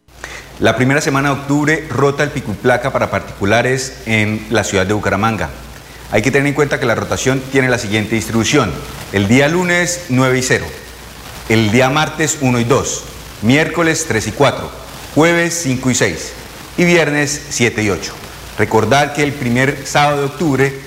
La 0.60 0.74
primera 0.74 1.00
semana 1.00 1.28
de 1.28 1.34
octubre 1.36 1.86
rota 1.88 2.24
el 2.24 2.30
pico 2.30 2.50
y 2.50 2.56
placa 2.56 2.92
para 2.92 3.12
particulares 3.12 3.98
en 4.06 4.44
la 4.50 4.64
ciudad 4.64 4.86
de 4.86 4.92
Bucaramanga. 4.92 5.50
Hay 6.10 6.20
que 6.20 6.32
tener 6.32 6.48
en 6.48 6.54
cuenta 6.54 6.80
que 6.80 6.86
la 6.86 6.96
rotación 6.96 7.40
tiene 7.52 7.68
la 7.68 7.78
siguiente 7.78 8.16
distribución. 8.16 8.72
El 9.12 9.28
día 9.28 9.46
lunes 9.46 10.06
9 10.08 10.36
y 10.36 10.42
0, 10.42 10.66
el 11.48 11.70
día 11.70 11.90
martes 11.90 12.38
1 12.40 12.58
y 12.58 12.64
2, 12.64 13.04
miércoles 13.42 14.06
3 14.08 14.26
y 14.26 14.32
4, 14.32 14.70
jueves 15.14 15.60
5 15.62 15.90
y 15.92 15.94
6 15.94 16.32
y 16.76 16.84
viernes 16.84 17.40
7 17.50 17.80
y 17.84 17.90
8. 17.90 18.12
Recordar 18.58 19.14
que 19.14 19.22
el 19.22 19.34
primer 19.34 19.86
sábado 19.86 20.22
de 20.22 20.26
octubre 20.26 20.80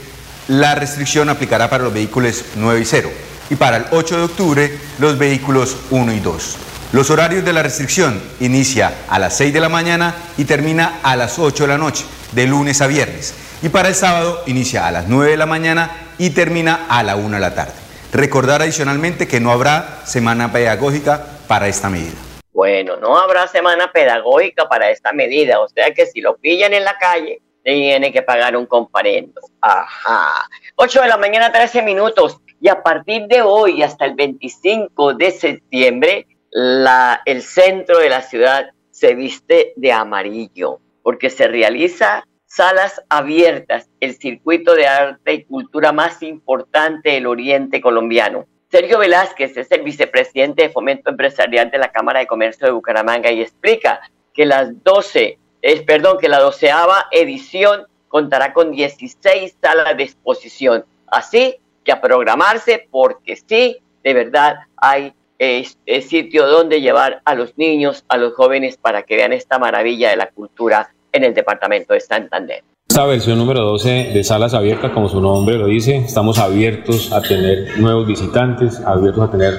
la 0.50 0.76
restricción 0.76 1.30
aplicará 1.30 1.70
para 1.70 1.86
los 1.86 1.94
vehículos 1.94 2.44
9 2.58 2.82
y 2.82 2.86
0 2.86 3.10
y 3.50 3.56
para 3.56 3.78
el 3.78 3.86
8 3.92 4.18
de 4.18 4.24
octubre 4.24 4.78
los 5.00 5.18
vehículos 5.18 5.78
1 5.92 6.14
y 6.14 6.20
2. 6.20 6.58
Los 6.94 7.10
horarios 7.10 7.46
de 7.46 7.54
la 7.54 7.64
restricción 7.64 8.22
inicia 8.42 8.92
a 9.08 9.18
las 9.18 9.38
6 9.38 9.54
de 9.54 9.62
la 9.62 9.70
mañana 9.70 10.14
y 10.38 10.44
termina 10.44 11.00
a 11.04 11.16
las 11.16 11.40
8 11.40 11.64
de 11.64 11.70
la 11.70 11.78
noche, 11.78 12.04
de 12.34 12.46
lunes 12.46 12.82
a 12.82 12.88
viernes. 12.88 13.34
Y 13.62 13.70
para 13.70 13.88
el 13.88 13.96
sábado 13.96 14.44
inicia 14.46 14.86
a 14.86 14.92
las 14.92 15.08
9 15.08 15.32
de 15.32 15.38
la 15.38 15.46
mañana 15.46 15.90
y 16.18 16.32
termina 16.32 16.88
a 16.90 17.02
la 17.04 17.16
1 17.16 17.30
de 17.30 17.40
la 17.40 17.56
tarde. 17.56 17.72
Recordar 18.12 18.62
adicionalmente 18.62 19.26
que 19.26 19.40
no 19.40 19.54
habrá 19.54 20.02
semana 20.04 20.52
pedagógica 20.52 21.26
para 21.48 21.70
esta 21.70 21.90
medida. 21.90 22.18
Bueno, 22.52 22.98
no 22.98 23.18
habrá 23.18 23.48
semana 23.48 23.90
pedagógica 23.94 24.68
para 24.68 24.90
esta 24.90 25.14
medida, 25.14 25.62
o 25.62 25.70
sea 25.70 25.94
que 25.94 26.08
si 26.08 26.20
lo 26.20 26.36
pillan 26.36 26.74
en 26.74 26.84
la 26.84 26.98
calle, 26.98 27.42
tiene 27.64 28.12
que 28.12 28.22
pagar 28.22 28.58
un 28.58 28.66
comparendo. 28.66 29.40
Ajá. 29.62 30.46
8 30.76 31.04
de 31.04 31.08
la 31.08 31.16
mañana, 31.16 31.54
13 31.54 31.84
minutos. 31.84 32.42
Y 32.60 32.68
a 32.68 32.84
partir 32.84 33.28
de 33.28 33.42
hoy 33.42 33.82
hasta 33.82 34.04
el 34.04 34.14
25 34.14 35.14
de 35.14 35.32
septiembre, 35.32 36.28
el 36.52 37.42
centro 37.42 38.00
de 38.00 38.10
la 38.10 38.22
ciudad 38.22 38.72
se 38.92 39.16
viste 39.16 39.74
de 39.76 39.92
amarillo, 39.92 40.80
porque 41.04 41.30
se 41.30 41.48
realiza 41.48 42.26
salas 42.46 43.02
abiertas, 43.08 43.90
el 44.02 44.16
circuito 44.16 44.76
de 44.76 44.86
arte 44.88 45.34
y 45.34 45.44
cultura 45.46 45.94
más 45.94 46.22
importante 46.22 47.12
del 47.12 47.28
oriente 47.28 47.80
colombiano. 47.80 48.46
Sergio 48.70 49.00
Velázquez 49.00 49.56
es 49.58 49.72
el 49.72 49.84
vicepresidente 49.84 50.64
de 50.64 50.70
Fomento 50.70 51.10
Empresarial 51.10 51.72
de 51.72 51.78
la 51.78 51.92
Cámara 51.92 52.20
de 52.20 52.28
Comercio 52.28 52.68
de 52.68 52.74
Bucaramanga 52.74 53.32
y 53.32 53.42
explica 53.42 54.02
que 54.34 54.46
las 54.46 54.84
12, 54.84 55.38
es, 55.62 55.82
perdón, 55.84 56.18
que 56.20 56.30
la 56.30 56.40
doceava 56.40 57.08
edición 57.12 57.86
contará 58.08 58.54
con 58.54 58.72
16 58.72 59.58
salas 59.62 59.96
de 59.96 60.04
exposición. 60.04 60.86
Así 61.08 61.58
que 61.84 61.92
a 61.92 62.02
programarse 62.02 62.88
porque 62.92 63.36
sí, 63.36 63.78
de 64.04 64.14
verdad 64.14 64.56
hay 64.78 65.14
es, 65.42 65.76
sitio 66.08 66.46
donde 66.48 66.82
llevar 66.82 67.22
a 67.26 67.34
los 67.34 67.58
niños, 67.58 68.06
a 68.10 68.18
los 68.18 68.34
jóvenes 68.34 68.78
para 68.78 69.04
que 69.04 69.16
vean 69.16 69.34
esta 69.34 69.58
maravilla 69.58 70.12
de 70.12 70.16
la 70.16 70.30
cultura 70.30 70.94
en 71.12 71.24
el 71.24 71.34
departamento 71.34 71.96
de 71.96 72.00
Santander. 72.00 72.64
Esta 72.88 73.06
versión 73.06 73.40
número 73.40 73.62
12 73.62 74.12
de 74.14 74.24
Salas 74.24 74.54
Abiertas, 74.54 74.92
como 74.92 75.10
su 75.10 75.20
nombre 75.20 75.58
lo 75.58 75.66
dice, 75.66 75.96
estamos 75.96 76.38
abiertos 76.38 77.12
a 77.12 77.22
tener 77.22 77.80
nuevos 77.80 78.06
visitantes, 78.06 78.80
abiertos 78.82 79.30
a 79.30 79.32
tener 79.32 79.54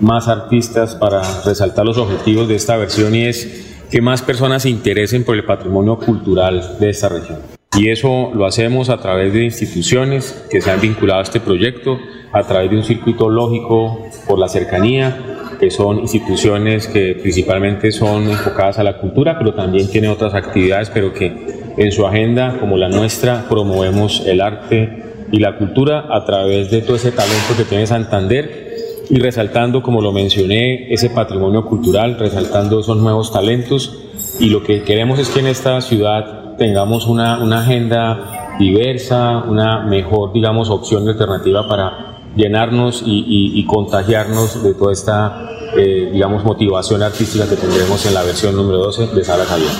más 0.00 0.26
artistas 0.26 0.96
para 0.96 1.22
resaltar 1.44 1.84
los 1.84 1.98
objetivos 1.98 2.48
de 2.48 2.56
esta 2.56 2.76
versión 2.76 3.14
y 3.14 3.26
es 3.26 3.86
que 3.90 4.00
más 4.00 4.22
personas 4.22 4.62
se 4.62 4.70
interesen 4.70 5.24
por 5.24 5.36
el 5.36 5.44
patrimonio 5.44 5.98
cultural 5.98 6.78
de 6.80 6.90
esta 6.90 7.08
región. 7.08 7.57
Y 7.78 7.90
eso 7.90 8.32
lo 8.34 8.44
hacemos 8.44 8.88
a 8.88 8.96
través 8.96 9.32
de 9.32 9.44
instituciones 9.44 10.44
que 10.50 10.60
se 10.60 10.68
han 10.68 10.80
vinculado 10.80 11.20
a 11.20 11.22
este 11.22 11.38
proyecto, 11.38 12.00
a 12.32 12.42
través 12.42 12.70
de 12.70 12.76
un 12.76 12.82
circuito 12.82 13.28
lógico 13.30 14.04
por 14.26 14.36
la 14.36 14.48
cercanía, 14.48 15.16
que 15.60 15.70
son 15.70 16.00
instituciones 16.00 16.88
que 16.88 17.14
principalmente 17.14 17.92
son 17.92 18.28
enfocadas 18.30 18.80
a 18.80 18.82
la 18.82 18.98
cultura, 18.98 19.38
pero 19.38 19.54
también 19.54 19.88
tienen 19.88 20.10
otras 20.10 20.34
actividades, 20.34 20.90
pero 20.90 21.14
que 21.14 21.32
en 21.76 21.92
su 21.92 22.04
agenda, 22.04 22.56
como 22.58 22.76
la 22.76 22.88
nuestra, 22.88 23.46
promovemos 23.48 24.26
el 24.26 24.40
arte 24.40 25.04
y 25.30 25.38
la 25.38 25.56
cultura 25.56 26.06
a 26.10 26.24
través 26.24 26.72
de 26.72 26.82
todo 26.82 26.96
ese 26.96 27.12
talento 27.12 27.56
que 27.56 27.62
tiene 27.62 27.86
Santander. 27.86 28.66
Y 29.08 29.20
resaltando, 29.20 29.84
como 29.84 30.02
lo 30.02 30.12
mencioné, 30.12 30.92
ese 30.92 31.10
patrimonio 31.10 31.64
cultural, 31.64 32.18
resaltando 32.18 32.80
esos 32.80 32.96
nuevos 32.96 33.32
talentos 33.32 34.07
y 34.38 34.50
lo 34.50 34.62
que 34.62 34.82
queremos 34.84 35.18
es 35.18 35.28
que 35.30 35.40
en 35.40 35.46
esta 35.46 35.80
ciudad 35.80 36.56
tengamos 36.56 37.06
una, 37.06 37.36
agenda 37.58 38.56
diversa, 38.58 39.38
una 39.38 39.84
mejor, 39.84 40.32
digamos, 40.32 40.70
opción 40.70 41.08
alternativa 41.08 41.68
para 41.68 42.18
llenarnos 42.36 43.02
y, 43.04 43.64
contagiarnos 43.66 44.62
de 44.62 44.74
toda 44.74 44.92
esta, 44.92 45.48
eh, 45.76 46.10
digamos, 46.12 46.44
motivación 46.44 47.02
artística 47.02 47.48
que 47.48 47.56
tendremos 47.56 48.04
en 48.06 48.14
la 48.14 48.22
versión 48.22 48.56
número 48.56 48.78
12 48.78 49.08
de 49.08 49.24
Sala 49.24 49.44
Javier. 49.44 49.70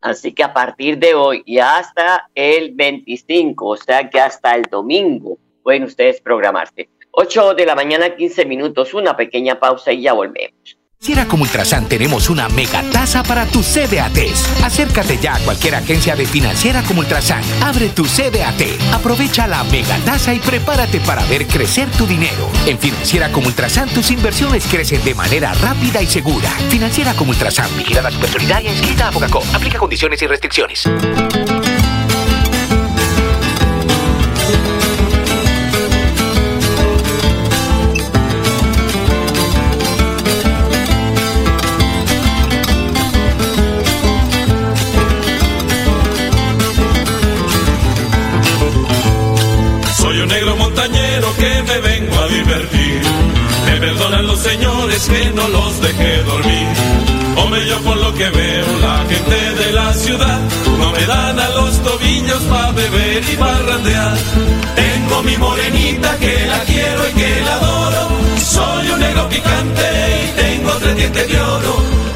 Así 0.00 0.32
que 0.32 0.44
a 0.44 0.54
partir 0.54 0.98
de 0.98 1.14
hoy 1.14 1.42
y 1.44 1.58
hasta 1.58 2.28
el 2.34 2.74
25, 2.74 3.66
o 3.66 3.76
sea 3.76 4.08
que 4.08 4.20
hasta 4.20 4.54
el 4.54 4.62
domingo, 4.62 5.38
pueden 5.62 5.84
ustedes 5.84 6.20
programarse. 6.20 6.88
8 7.10 7.54
de 7.54 7.66
la 7.66 7.74
mañana, 7.74 8.14
15 8.14 8.46
minutos, 8.46 8.94
una 8.94 9.16
pequeña 9.16 9.58
pausa 9.58 9.92
y 9.92 10.02
ya 10.02 10.12
volvemos. 10.12 10.77
Financiera 11.00 11.28
como 11.28 11.44
Ultrasan 11.44 11.88
tenemos 11.88 12.28
una 12.28 12.48
mega 12.48 12.82
tasa 12.90 13.22
para 13.22 13.46
tus 13.46 13.66
CDATs. 13.66 14.64
Acércate 14.64 15.16
ya 15.16 15.36
a 15.36 15.38
cualquier 15.38 15.76
agencia 15.76 16.16
de 16.16 16.26
Financiera 16.26 16.82
como 16.82 17.00
Ultrasan. 17.00 17.40
Abre 17.62 17.90
tu 17.90 18.04
CDAT. 18.04 18.60
Aprovecha 18.92 19.46
la 19.46 19.62
mega 19.62 19.96
tasa 19.98 20.34
y 20.34 20.40
prepárate 20.40 20.98
para 20.98 21.24
ver 21.26 21.46
crecer 21.46 21.88
tu 21.92 22.04
dinero. 22.04 22.50
En 22.66 22.80
Financiera 22.80 23.30
como 23.30 23.46
Ultrasan 23.46 23.88
tus 23.90 24.10
inversiones 24.10 24.66
crecen 24.66 25.04
de 25.04 25.14
manera 25.14 25.54
rápida 25.54 26.02
y 26.02 26.06
segura. 26.08 26.50
Financiera 26.68 27.14
como 27.14 27.30
Ultrasan, 27.30 27.70
vigilada 27.78 28.10
su 28.10 28.18
personalidad 28.18 28.60
y 28.62 28.66
inscrita 28.66 29.08
a 29.08 29.12
Focacop. 29.12 29.44
Aplica 29.54 29.78
condiciones 29.78 30.20
y 30.20 30.26
restricciones. 30.26 30.82
Que 58.18 58.30
veo, 58.30 58.66
la 58.80 59.04
gente 59.08 59.38
de 59.62 59.72
la 59.72 59.94
ciudad 59.94 60.40
no 60.76 60.90
me 60.90 61.06
dan 61.06 61.38
a 61.38 61.48
los 61.50 61.80
tobillos 61.84 62.42
para 62.50 62.72
beber 62.72 63.22
y 63.32 63.36
barrandear. 63.36 64.16
Tengo 64.74 65.22
mi 65.22 65.36
morenita 65.36 66.16
que 66.18 66.46
la 66.46 66.58
quiero 66.64 67.08
y 67.10 67.12
que 67.12 67.40
la 67.46 67.54
adoro. 67.54 68.08
Soy 68.54 68.90
un 68.90 68.98
negro 68.98 69.28
picante 69.28 69.86
y 70.24 70.40
tengo 70.42 70.70
tres 70.82 70.96
dientes 70.96 71.28
de 71.30 71.40
oro. 71.40 71.74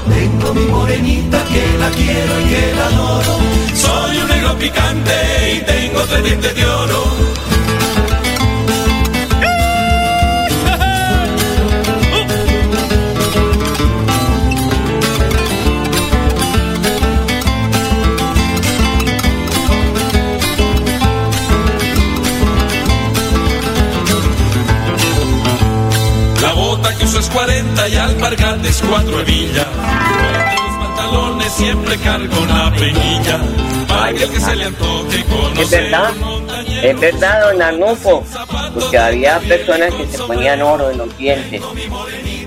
Tengo 0.09 0.55
mi 0.55 0.67
morenita 0.67 1.45
que 1.45 1.79
la 1.79 1.91
quiero 1.91 2.33
y 2.41 2.45
que 2.53 2.75
la 2.79 2.87
adoro. 2.87 3.35
Soy 3.75 4.17
un 4.17 4.29
negro 4.29 4.59
picante 4.59 5.15
y 5.55 5.61
tengo 5.61 6.01
tres 6.11 6.25
dientes 6.25 6.55
de 6.57 6.65
oro. 6.67 7.42
40 27.33 27.89
y 27.89 27.97
alpargates 27.97 28.83
4 28.89 29.21
hebillas. 29.21 29.67
Los 29.67 30.87
pantalones 30.87 31.53
siempre 31.53 31.97
cargo 31.99 32.47
la 32.47 32.71
peñilla. 32.73 33.41
Para 33.89 34.13
que 34.13 34.25
el 34.25 34.31
que 34.31 34.41
se 34.41 34.57
le 34.57 34.65
antoje 34.65 35.25
Es 35.61 35.71
verdad, 35.71 36.11
es 36.83 37.01
verdad, 37.01 37.43
don 37.43 37.63
Arnulfo, 37.63 38.25
porque 38.75 38.99
había 38.99 39.39
personas 39.41 39.95
que 39.95 40.07
se 40.07 40.19
ponían 40.19 40.63
oro 40.63 40.91
en 40.91 40.99
los 40.99 41.17
dientes. 41.17 41.63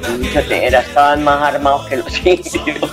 Y 0.07 0.11
muchos 0.19 0.51
estaban 0.51 1.23
más 1.23 1.41
armados 1.41 1.87
que 1.87 1.97
los 1.97 2.17
indios. 2.25 2.91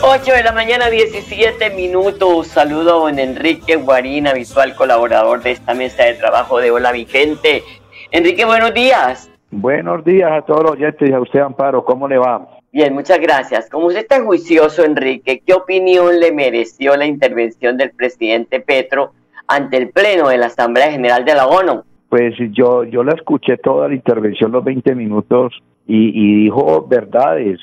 8 0.00 0.32
de 0.32 0.42
la 0.42 0.52
mañana, 0.52 0.88
17 0.88 1.70
minutos. 1.70 2.48
Saludo 2.48 2.96
a 2.96 3.10
don 3.10 3.18
Enrique 3.18 3.76
Guarín, 3.76 4.26
habitual 4.26 4.74
colaborador 4.74 5.42
de 5.42 5.52
esta 5.52 5.74
mesa 5.74 6.04
de 6.04 6.14
trabajo 6.14 6.58
de 6.58 6.70
Hola 6.70 6.92
Vigente. 6.92 7.64
Enrique, 8.10 8.44
buenos 8.44 8.74
días. 8.74 9.30
Buenos 9.56 10.04
días 10.04 10.30
a 10.32 10.42
todos 10.42 10.62
los 10.64 10.72
oyentes 10.72 11.08
y 11.08 11.12
a 11.12 11.20
usted, 11.20 11.40
Amparo. 11.40 11.84
¿Cómo 11.84 12.08
le 12.08 12.18
va? 12.18 12.48
Bien, 12.72 12.92
muchas 12.92 13.20
gracias. 13.20 13.70
Como 13.70 13.86
usted 13.86 14.00
está 14.00 14.20
juicioso, 14.22 14.84
Enrique, 14.84 15.42
¿qué 15.46 15.54
opinión 15.54 16.18
le 16.18 16.32
mereció 16.32 16.96
la 16.96 17.06
intervención 17.06 17.76
del 17.76 17.92
presidente 17.92 18.58
Petro 18.60 19.12
ante 19.46 19.76
el 19.76 19.90
Pleno 19.90 20.28
de 20.28 20.38
la 20.38 20.46
Asamblea 20.46 20.90
General 20.90 21.24
de 21.24 21.34
la 21.34 21.46
ONU? 21.46 21.82
Pues 22.08 22.34
yo, 22.52 22.82
yo 22.84 23.04
la 23.04 23.12
escuché 23.12 23.56
toda 23.58 23.86
la 23.88 23.94
intervención, 23.94 24.50
los 24.50 24.64
20 24.64 24.94
minutos, 24.96 25.52
y, 25.86 26.08
y 26.14 26.44
dijo 26.44 26.86
verdades, 26.88 27.60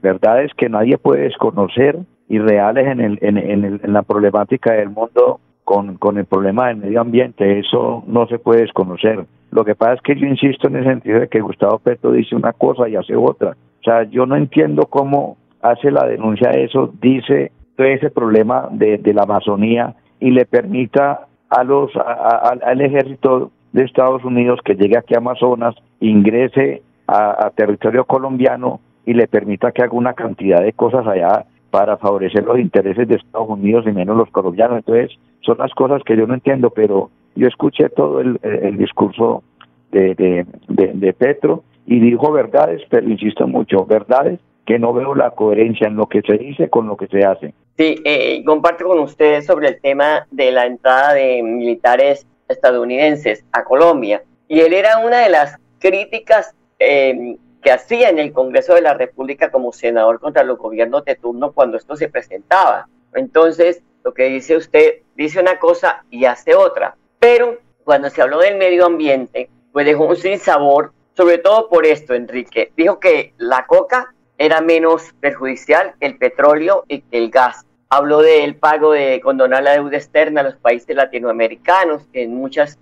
verdades 0.00 0.50
que 0.56 0.68
nadie 0.70 0.96
puede 0.96 1.22
desconocer 1.24 1.98
y 2.28 2.38
reales 2.38 2.86
en, 2.86 3.00
el, 3.00 3.18
en, 3.20 3.36
en 3.36 3.64
el- 3.64 3.80
en 3.82 3.92
la 3.92 4.02
problemática 4.02 4.72
del 4.72 4.90
mundo 4.90 5.40
con, 5.64 5.98
con 5.98 6.16
el 6.16 6.24
problema 6.24 6.68
del 6.68 6.78
medio 6.78 7.00
ambiente. 7.02 7.58
Eso 7.58 8.02
no 8.06 8.26
se 8.28 8.38
puede 8.38 8.62
desconocer. 8.62 9.26
Lo 9.50 9.64
que 9.64 9.74
pasa 9.74 9.94
es 9.94 10.02
que 10.02 10.16
yo 10.16 10.26
insisto 10.26 10.68
en 10.68 10.76
el 10.76 10.84
sentido 10.84 11.20
de 11.20 11.28
que 11.28 11.40
Gustavo 11.40 11.78
Petro 11.78 12.12
dice 12.12 12.36
una 12.36 12.52
cosa 12.52 12.88
y 12.88 12.96
hace 12.96 13.16
otra. 13.16 13.56
O 13.80 13.82
sea, 13.82 14.02
yo 14.04 14.26
no 14.26 14.36
entiendo 14.36 14.86
cómo 14.86 15.36
hace 15.62 15.90
la 15.90 16.06
denuncia 16.06 16.50
de 16.50 16.64
eso, 16.64 16.92
dice 17.00 17.52
todo 17.76 17.86
ese 17.86 18.10
problema 18.10 18.68
de, 18.70 19.00
la 19.14 19.22
Amazonía 19.22 19.94
y 20.20 20.30
le 20.30 20.44
permita 20.46 21.26
a 21.48 21.64
los 21.64 21.94
a- 21.96 22.54
al 22.62 22.80
ejército 22.80 23.50
de 23.72 23.84
Estados 23.84 24.24
Unidos 24.24 24.60
que 24.64 24.74
llegue 24.74 24.98
aquí 24.98 25.14
a 25.14 25.18
Amazonas, 25.18 25.74
ingrese 26.00 26.82
a 27.06 27.50
territorio 27.56 28.04
colombiano 28.04 28.80
y 29.06 29.14
le 29.14 29.26
permita 29.26 29.72
que 29.72 29.82
haga 29.82 29.92
una 29.94 30.12
cantidad 30.12 30.60
de 30.60 30.74
cosas 30.74 31.06
allá 31.06 31.46
para 31.70 31.96
favorecer 31.96 32.44
los 32.44 32.58
intereses 32.58 33.08
de 33.08 33.14
Estados 33.16 33.48
Unidos 33.48 33.86
y 33.86 33.92
menos 33.92 34.16
los 34.16 34.30
colombianos. 34.30 34.78
Entonces, 34.78 35.18
son 35.40 35.56
las 35.56 35.72
cosas 35.72 36.02
que 36.04 36.14
yo 36.16 36.26
no 36.26 36.34
entiendo, 36.34 36.68
pero 36.68 37.08
yo 37.38 37.48
escuché 37.48 37.88
todo 37.88 38.20
el, 38.20 38.38
discurso 38.76 39.42
de- 39.92 40.44
de 40.68 41.12
Petro 41.12 41.64
y 41.86 42.00
dijo 42.00 42.30
verdades, 42.32 42.82
pero 42.90 43.08
insisto 43.08 43.46
mucho, 43.46 43.86
verdades 43.86 44.38
que 44.66 44.78
no 44.78 44.92
veo 44.92 45.14
la 45.14 45.30
coherencia 45.30 45.86
en 45.86 45.96
lo 45.96 46.06
que 46.08 46.20
se 46.20 46.36
dice 46.36 46.68
con 46.68 46.86
lo 46.86 46.96
que 46.98 47.06
se 47.06 47.24
hace. 47.24 47.54
Sí, 47.78 47.96
eh, 48.04 48.42
comparto 48.44 48.86
con 48.86 48.98
ustedes 48.98 49.46
sobre 49.46 49.68
el 49.68 49.80
tema 49.80 50.26
de 50.30 50.52
la 50.52 50.66
entrada 50.66 51.14
de 51.14 51.42
militares 51.42 52.26
estadounidenses 52.48 53.44
a 53.52 53.64
Colombia. 53.64 54.22
Y 54.46 54.60
él 54.60 54.74
era 54.74 54.98
una 54.98 55.20
de 55.20 55.30
las 55.30 55.56
críticas 55.78 56.54
eh, 56.78 57.36
que 57.62 57.70
hacía 57.70 58.10
en 58.10 58.18
el 58.18 58.32
Congreso 58.32 58.74
de 58.74 58.82
la 58.82 58.92
República 58.92 59.50
como 59.50 59.72
senador 59.72 60.20
contra 60.20 60.42
los 60.44 60.58
gobiernos 60.58 61.02
de 61.06 61.14
turno 61.14 61.52
cuando 61.52 61.78
esto 61.78 61.96
se 61.96 62.10
presentaba. 62.10 62.88
Entonces, 63.14 63.82
lo 64.04 64.12
que 64.12 64.24
dice 64.24 64.54
usted, 64.54 64.96
dice 65.16 65.40
una 65.40 65.58
cosa 65.58 66.04
y 66.10 66.26
hace 66.26 66.54
otra. 66.54 66.94
Pero 67.18 67.58
cuando 67.84 68.10
se 68.10 68.22
habló 68.22 68.38
del 68.38 68.56
medio 68.56 68.86
ambiente, 68.86 69.50
pues 69.72 69.86
dejó 69.86 70.04
un 70.04 70.16
sinsabor, 70.16 70.92
sobre 71.16 71.38
todo 71.38 71.68
por 71.68 71.86
esto, 71.86 72.14
Enrique. 72.14 72.72
Dijo 72.76 73.00
que 73.00 73.34
la 73.38 73.66
coca 73.66 74.14
era 74.36 74.60
menos 74.60 75.12
perjudicial 75.20 75.94
que 75.98 76.06
el 76.06 76.18
petróleo 76.18 76.84
y 76.88 77.00
que 77.00 77.18
el 77.18 77.30
gas. 77.30 77.64
Habló 77.90 78.20
del 78.20 78.56
pago 78.56 78.92
de 78.92 79.20
condonar 79.20 79.62
la 79.62 79.72
deuda 79.72 79.96
externa 79.96 80.42
a 80.42 80.44
los 80.44 80.56
países 80.56 80.94
latinoamericanos, 80.94 82.02
en 82.12 82.34
muchos 82.34 82.78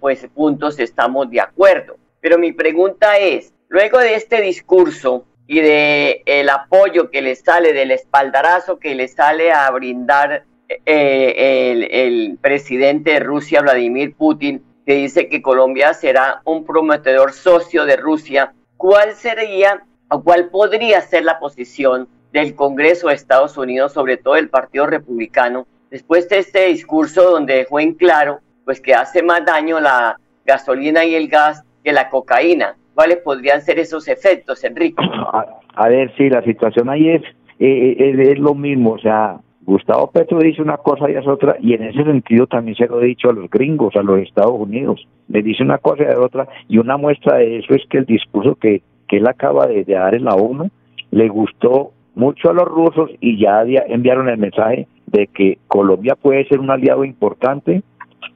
pues, 0.00 0.26
puntos 0.34 0.78
estamos 0.78 1.30
de 1.30 1.40
acuerdo. 1.40 1.96
Pero 2.20 2.38
mi 2.38 2.52
pregunta 2.52 3.18
es, 3.18 3.52
luego 3.68 3.98
de 3.98 4.14
este 4.14 4.40
discurso 4.40 5.24
y 5.46 5.60
de 5.60 6.22
el 6.26 6.48
apoyo 6.48 7.10
que 7.10 7.22
le 7.22 7.34
sale, 7.36 7.72
del 7.72 7.90
espaldarazo 7.90 8.78
que 8.78 8.94
le 8.94 9.08
sale 9.08 9.52
a 9.52 9.70
brindar 9.70 10.44
eh, 10.86 11.90
el, 11.90 12.38
presidente 12.40 13.12
de 13.12 13.20
Rusia, 13.20 13.62
Vladimir 13.62 14.14
Putin, 14.14 14.62
que 14.86 14.94
dice 14.94 15.28
que 15.28 15.42
Colombia 15.42 15.94
será 15.94 16.40
un 16.44 16.64
prometedor 16.64 17.32
socio 17.32 17.84
de 17.84 17.96
Rusia, 17.96 18.52
¿cuál 18.76 19.12
sería 19.12 19.84
o 20.08 20.22
cuál 20.22 20.48
podría 20.48 21.00
ser 21.00 21.24
la 21.24 21.38
posición 21.38 22.08
del 22.32 22.54
Congreso 22.54 23.08
de 23.08 23.14
Estados 23.14 23.56
Unidos, 23.56 23.92
sobre 23.92 24.16
todo 24.16 24.36
el 24.36 24.48
Partido 24.48 24.86
Republicano, 24.86 25.66
después 25.90 26.28
de 26.28 26.38
este 26.38 26.66
discurso 26.66 27.30
donde 27.30 27.56
dejó 27.56 27.80
en 27.80 27.94
claro 27.94 28.40
pues 28.64 28.80
que 28.80 28.94
hace 28.94 29.22
más 29.22 29.44
daño 29.44 29.80
la 29.80 30.18
gasolina 30.44 31.04
y 31.04 31.14
el 31.14 31.28
gas 31.28 31.64
que 31.84 31.92
la 31.92 32.08
cocaína? 32.08 32.76
¿Cuáles 32.94 33.18
podrían 33.18 33.62
ser 33.62 33.78
esos 33.78 34.08
efectos, 34.08 34.64
Enrique? 34.64 35.02
A, 35.74 35.88
ver, 35.88 36.12
sí, 36.16 36.28
la 36.28 36.42
situación 36.42 36.90
ahí 36.90 37.08
es, 37.08 37.22
eh, 37.58 37.96
es, 37.98 38.28
es 38.28 38.38
lo 38.38 38.54
mismo, 38.54 38.92
o 38.92 38.98
sea, 38.98 39.38
Gustavo 39.64 40.10
Petro 40.10 40.38
dice 40.40 40.60
una 40.60 40.76
cosa 40.76 41.08
y 41.10 41.14
hace 41.14 41.28
otra, 41.28 41.56
y 41.60 41.74
en 41.74 41.84
ese 41.84 42.02
sentido 42.02 42.46
también 42.46 42.76
se 42.76 42.86
lo 42.86 43.00
he 43.00 43.06
dicho 43.06 43.30
a 43.30 43.32
los 43.32 43.48
gringos, 43.48 43.94
a 43.94 44.02
los 44.02 44.18
Estados 44.20 44.58
Unidos, 44.58 45.06
le 45.28 45.42
dice 45.42 45.62
una 45.62 45.78
cosa 45.78 46.02
y 46.02 46.06
hace 46.06 46.16
otra, 46.16 46.48
y 46.68 46.78
una 46.78 46.96
muestra 46.96 47.36
de 47.36 47.58
eso 47.58 47.74
es 47.74 47.82
que 47.88 47.98
el 47.98 48.06
discurso 48.06 48.56
que, 48.56 48.82
que 49.08 49.18
él 49.18 49.26
acaba 49.28 49.66
de, 49.66 49.84
de 49.84 49.94
dar 49.94 50.14
en 50.14 50.24
la 50.24 50.34
ONU 50.34 50.68
le 51.12 51.28
gustó 51.28 51.92
mucho 52.14 52.50
a 52.50 52.54
los 52.54 52.64
rusos 52.64 53.10
y 53.20 53.38
ya 53.38 53.62
enviaron 53.62 54.28
el 54.28 54.38
mensaje 54.38 54.88
de 55.06 55.28
que 55.28 55.58
Colombia 55.68 56.16
puede 56.20 56.46
ser 56.48 56.58
un 56.58 56.70
aliado 56.70 57.04
importante 57.04 57.82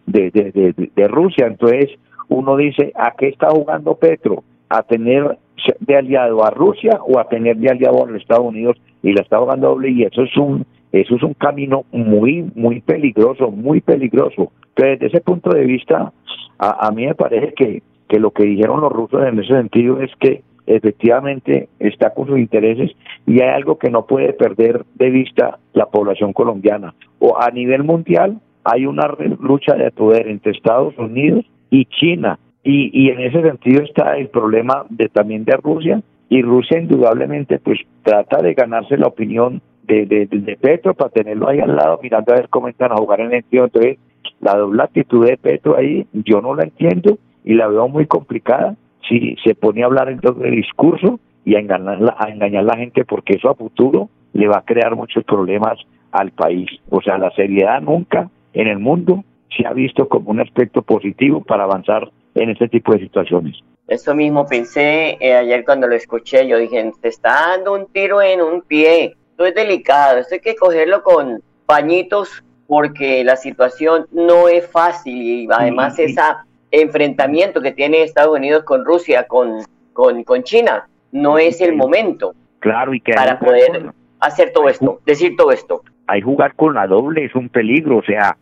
de, 0.07 0.31
de, 0.31 0.53
de, 0.53 0.91
de 0.95 1.09
Rusia, 1.09 1.47
entonces 1.47 1.91
uno 2.29 2.57
dice, 2.57 2.93
¿a 2.95 3.13
qué 3.17 3.29
está 3.29 3.51
jugando 3.51 3.97
Petro? 3.97 4.43
¿A 4.69 4.83
tener 4.83 5.39
de 5.81 5.97
aliado 5.97 6.45
a 6.45 6.51
Rusia 6.51 6.99
o 7.07 7.19
a 7.19 7.29
tener 7.29 7.57
de 7.57 7.71
aliado 7.71 8.05
a 8.05 8.11
los 8.11 8.21
Estados 8.21 8.47
Unidos? 8.47 8.77
Y 9.03 9.13
la 9.13 9.23
está 9.23 9.39
jugando 9.39 9.69
doble 9.69 9.91
y 9.91 10.03
eso 10.03 10.23
es 10.23 10.37
un 10.37 10.67
eso 11.01 11.17
es 11.17 11.23
un 11.23 11.35
camino 11.35 11.85
muy, 11.93 12.51
muy 12.55 12.81
peligroso, 12.81 13.51
muy 13.51 13.81
peligroso. 13.81 14.53
Entonces, 14.69 15.01
desde 15.01 15.07
ese 15.07 15.21
punto 15.21 15.51
de 15.51 15.65
vista, 15.65 16.13
a, 16.59 16.87
a 16.87 16.91
mí 16.91 17.07
me 17.07 17.15
parece 17.15 17.53
que, 17.55 17.83
que 18.09 18.21
lo 18.21 18.31
que 18.31 18.45
dijeron 18.45 18.81
los 18.81 18.93
rusos 18.93 19.23
en 19.27 19.39
ese 19.39 19.55
sentido 19.55 20.01
es 20.01 20.11
que 20.21 20.43
efectivamente 20.67 21.69
está 21.79 22.13
con 22.13 22.27
sus 22.27 22.39
intereses 22.39 22.91
y 23.27 23.41
hay 23.41 23.49
algo 23.49 23.79
que 23.79 23.91
no 23.91 24.07
puede 24.07 24.33
perder 24.33 24.85
de 24.95 25.11
vista 25.11 25.59
la 25.73 25.87
población 25.87 26.33
colombiana. 26.33 26.95
O 27.19 27.37
a 27.41 27.51
nivel 27.51 27.85
mundial 27.85 28.41
hay 28.65 28.87
una 28.87 29.09
lucha 29.41 29.75
de 29.75 29.91
poder 29.93 30.29
entre 30.29 30.53
Estados 30.53 30.97
Unidos 30.99 31.45
y 31.71 31.85
China. 31.87 32.39
Y, 32.65 32.91
y 32.93 33.11
en 33.11 33.21
ese 33.21 33.43
sentido 33.43 33.83
está 33.85 34.17
el 34.17 34.29
problema 34.29 34.85
de 34.91 35.09
también 35.09 35.45
de 35.45 35.57
Rusia. 35.57 36.03
Y 36.29 36.43
Rusia 36.43 36.81
indudablemente 36.81 37.61
pues 37.61 37.79
trata 38.03 38.43
de 38.43 38.55
ganarse 38.55 38.97
la 38.97 39.07
opinión 39.07 39.63
de, 39.87 40.07
de, 40.07 40.27
de 40.27 40.57
Petro 40.57 40.95
para 40.95 41.11
tenerlo 41.11 41.49
ahí 41.49 41.61
al 41.61 41.77
lado 41.77 41.99
mirando 42.03 42.33
a 42.33 42.37
ver 42.37 42.49
cómo 42.49 42.69
están 42.69 42.93
a 42.93 42.97
jugar 42.97 43.21
en 43.21 43.27
el 43.27 43.43
sentido. 43.43 43.65
Entonces 43.65 43.99
la 44.41 44.57
doble 44.57 44.83
actitud 44.83 45.27
de 45.27 45.37
Petro 45.37 45.77
ahí 45.77 46.07
yo 46.13 46.41
no 46.41 46.55
la 46.55 46.65
entiendo 46.65 47.19
y 47.45 47.55
la 47.55 47.69
veo 47.69 47.89
muy 47.89 48.07
complicada 48.07 48.77
si 49.09 49.37
se 49.45 49.55
pone 49.55 49.83
a 49.83 49.87
hablar 49.87 50.09
entonces 50.09 50.43
de 50.43 50.51
discurso 50.51 51.21
y 51.45 51.55
a 51.55 51.61
engañar, 51.61 52.17
a 52.19 52.29
engañar 52.29 52.65
la 52.65 52.77
gente 52.77 53.05
porque 53.05 53.35
eso 53.35 53.49
a 53.49 53.55
futuro 53.55 54.09
le 54.33 54.49
va 54.49 54.59
a 54.59 54.65
crear 54.65 54.97
muchos 54.97 55.25
problemas 55.25 55.79
al 56.11 56.33
país. 56.33 56.69
O 56.91 57.01
sea, 57.01 57.19
la 57.19 57.31
seriedad 57.31 57.81
nunca 57.81 58.29
en 58.53 58.69
el 58.69 58.79
mundo 58.79 59.25
se 59.57 59.67
ha 59.67 59.73
visto 59.73 60.09
como 60.09 60.31
un 60.31 60.41
aspecto 60.41 60.83
positivo 60.83 61.43
para 61.43 61.65
avanzar 61.65 62.11
en 62.35 62.51
este 62.51 62.69
tipo 62.69 62.93
de 62.93 63.01
situaciones. 63.01 63.57
Eso 63.89 64.15
mismo 64.15 64.47
pensé 64.47 65.17
eh, 65.21 65.35
ayer 65.35 65.65
cuando 65.65 65.87
lo 65.87 65.95
escuché. 65.95 66.47
Yo 66.49 66.59
dije, 66.59 66.93
te 67.01 67.09
está 67.09 67.51
dando 67.51 67.75
un 67.75 67.87
tiro 67.87 68.21
en 68.21 68.43
un 68.43 68.63
pie. 68.63 69.15
Esto 69.37 69.45
es 69.45 69.55
delicado. 69.55 70.17
Esto 70.17 70.37
hay 70.37 70.41
que 70.41 70.57
cogerlo 70.57 71.03
con 71.03 71.43
pañitos 71.67 72.43
porque 72.67 73.23
la 73.23 73.37
situación 73.37 74.07
no 74.11 74.49
es 74.49 74.67
fácil 74.67 75.13
y 75.15 75.49
además 75.53 75.99
ese 75.99 76.23
enfrentamiento 76.71 77.61
que 77.61 77.73
tiene 77.73 78.03
Estados 78.03 78.35
Unidos 78.35 78.65
con 78.65 78.87
Rusia, 78.87 79.27
con, 79.27 79.59
con, 79.93 80.25
con 80.25 80.43
China, 80.43 80.89
no 81.13 81.37
es 81.37 81.61
el 81.61 81.77
momento. 81.77 82.35
Claro, 82.61 82.95
y 82.95 83.01
que 83.03 83.13
para 83.13 83.39
poder 83.39 83.93
hacer 84.21 84.55
todo 84.55 84.71
esto, 84.71 85.01
decir 85.05 85.37
todo 85.37 85.53
esto. 85.53 85.83
Hay 86.07 86.23
jugar 86.23 86.55
con 86.55 86.73
la 86.73 86.87
doble, 86.87 87.27
es 87.27 87.35
un 87.35 87.51
peligro, 87.51 87.99
o 87.99 88.03
sea, 88.05 88.39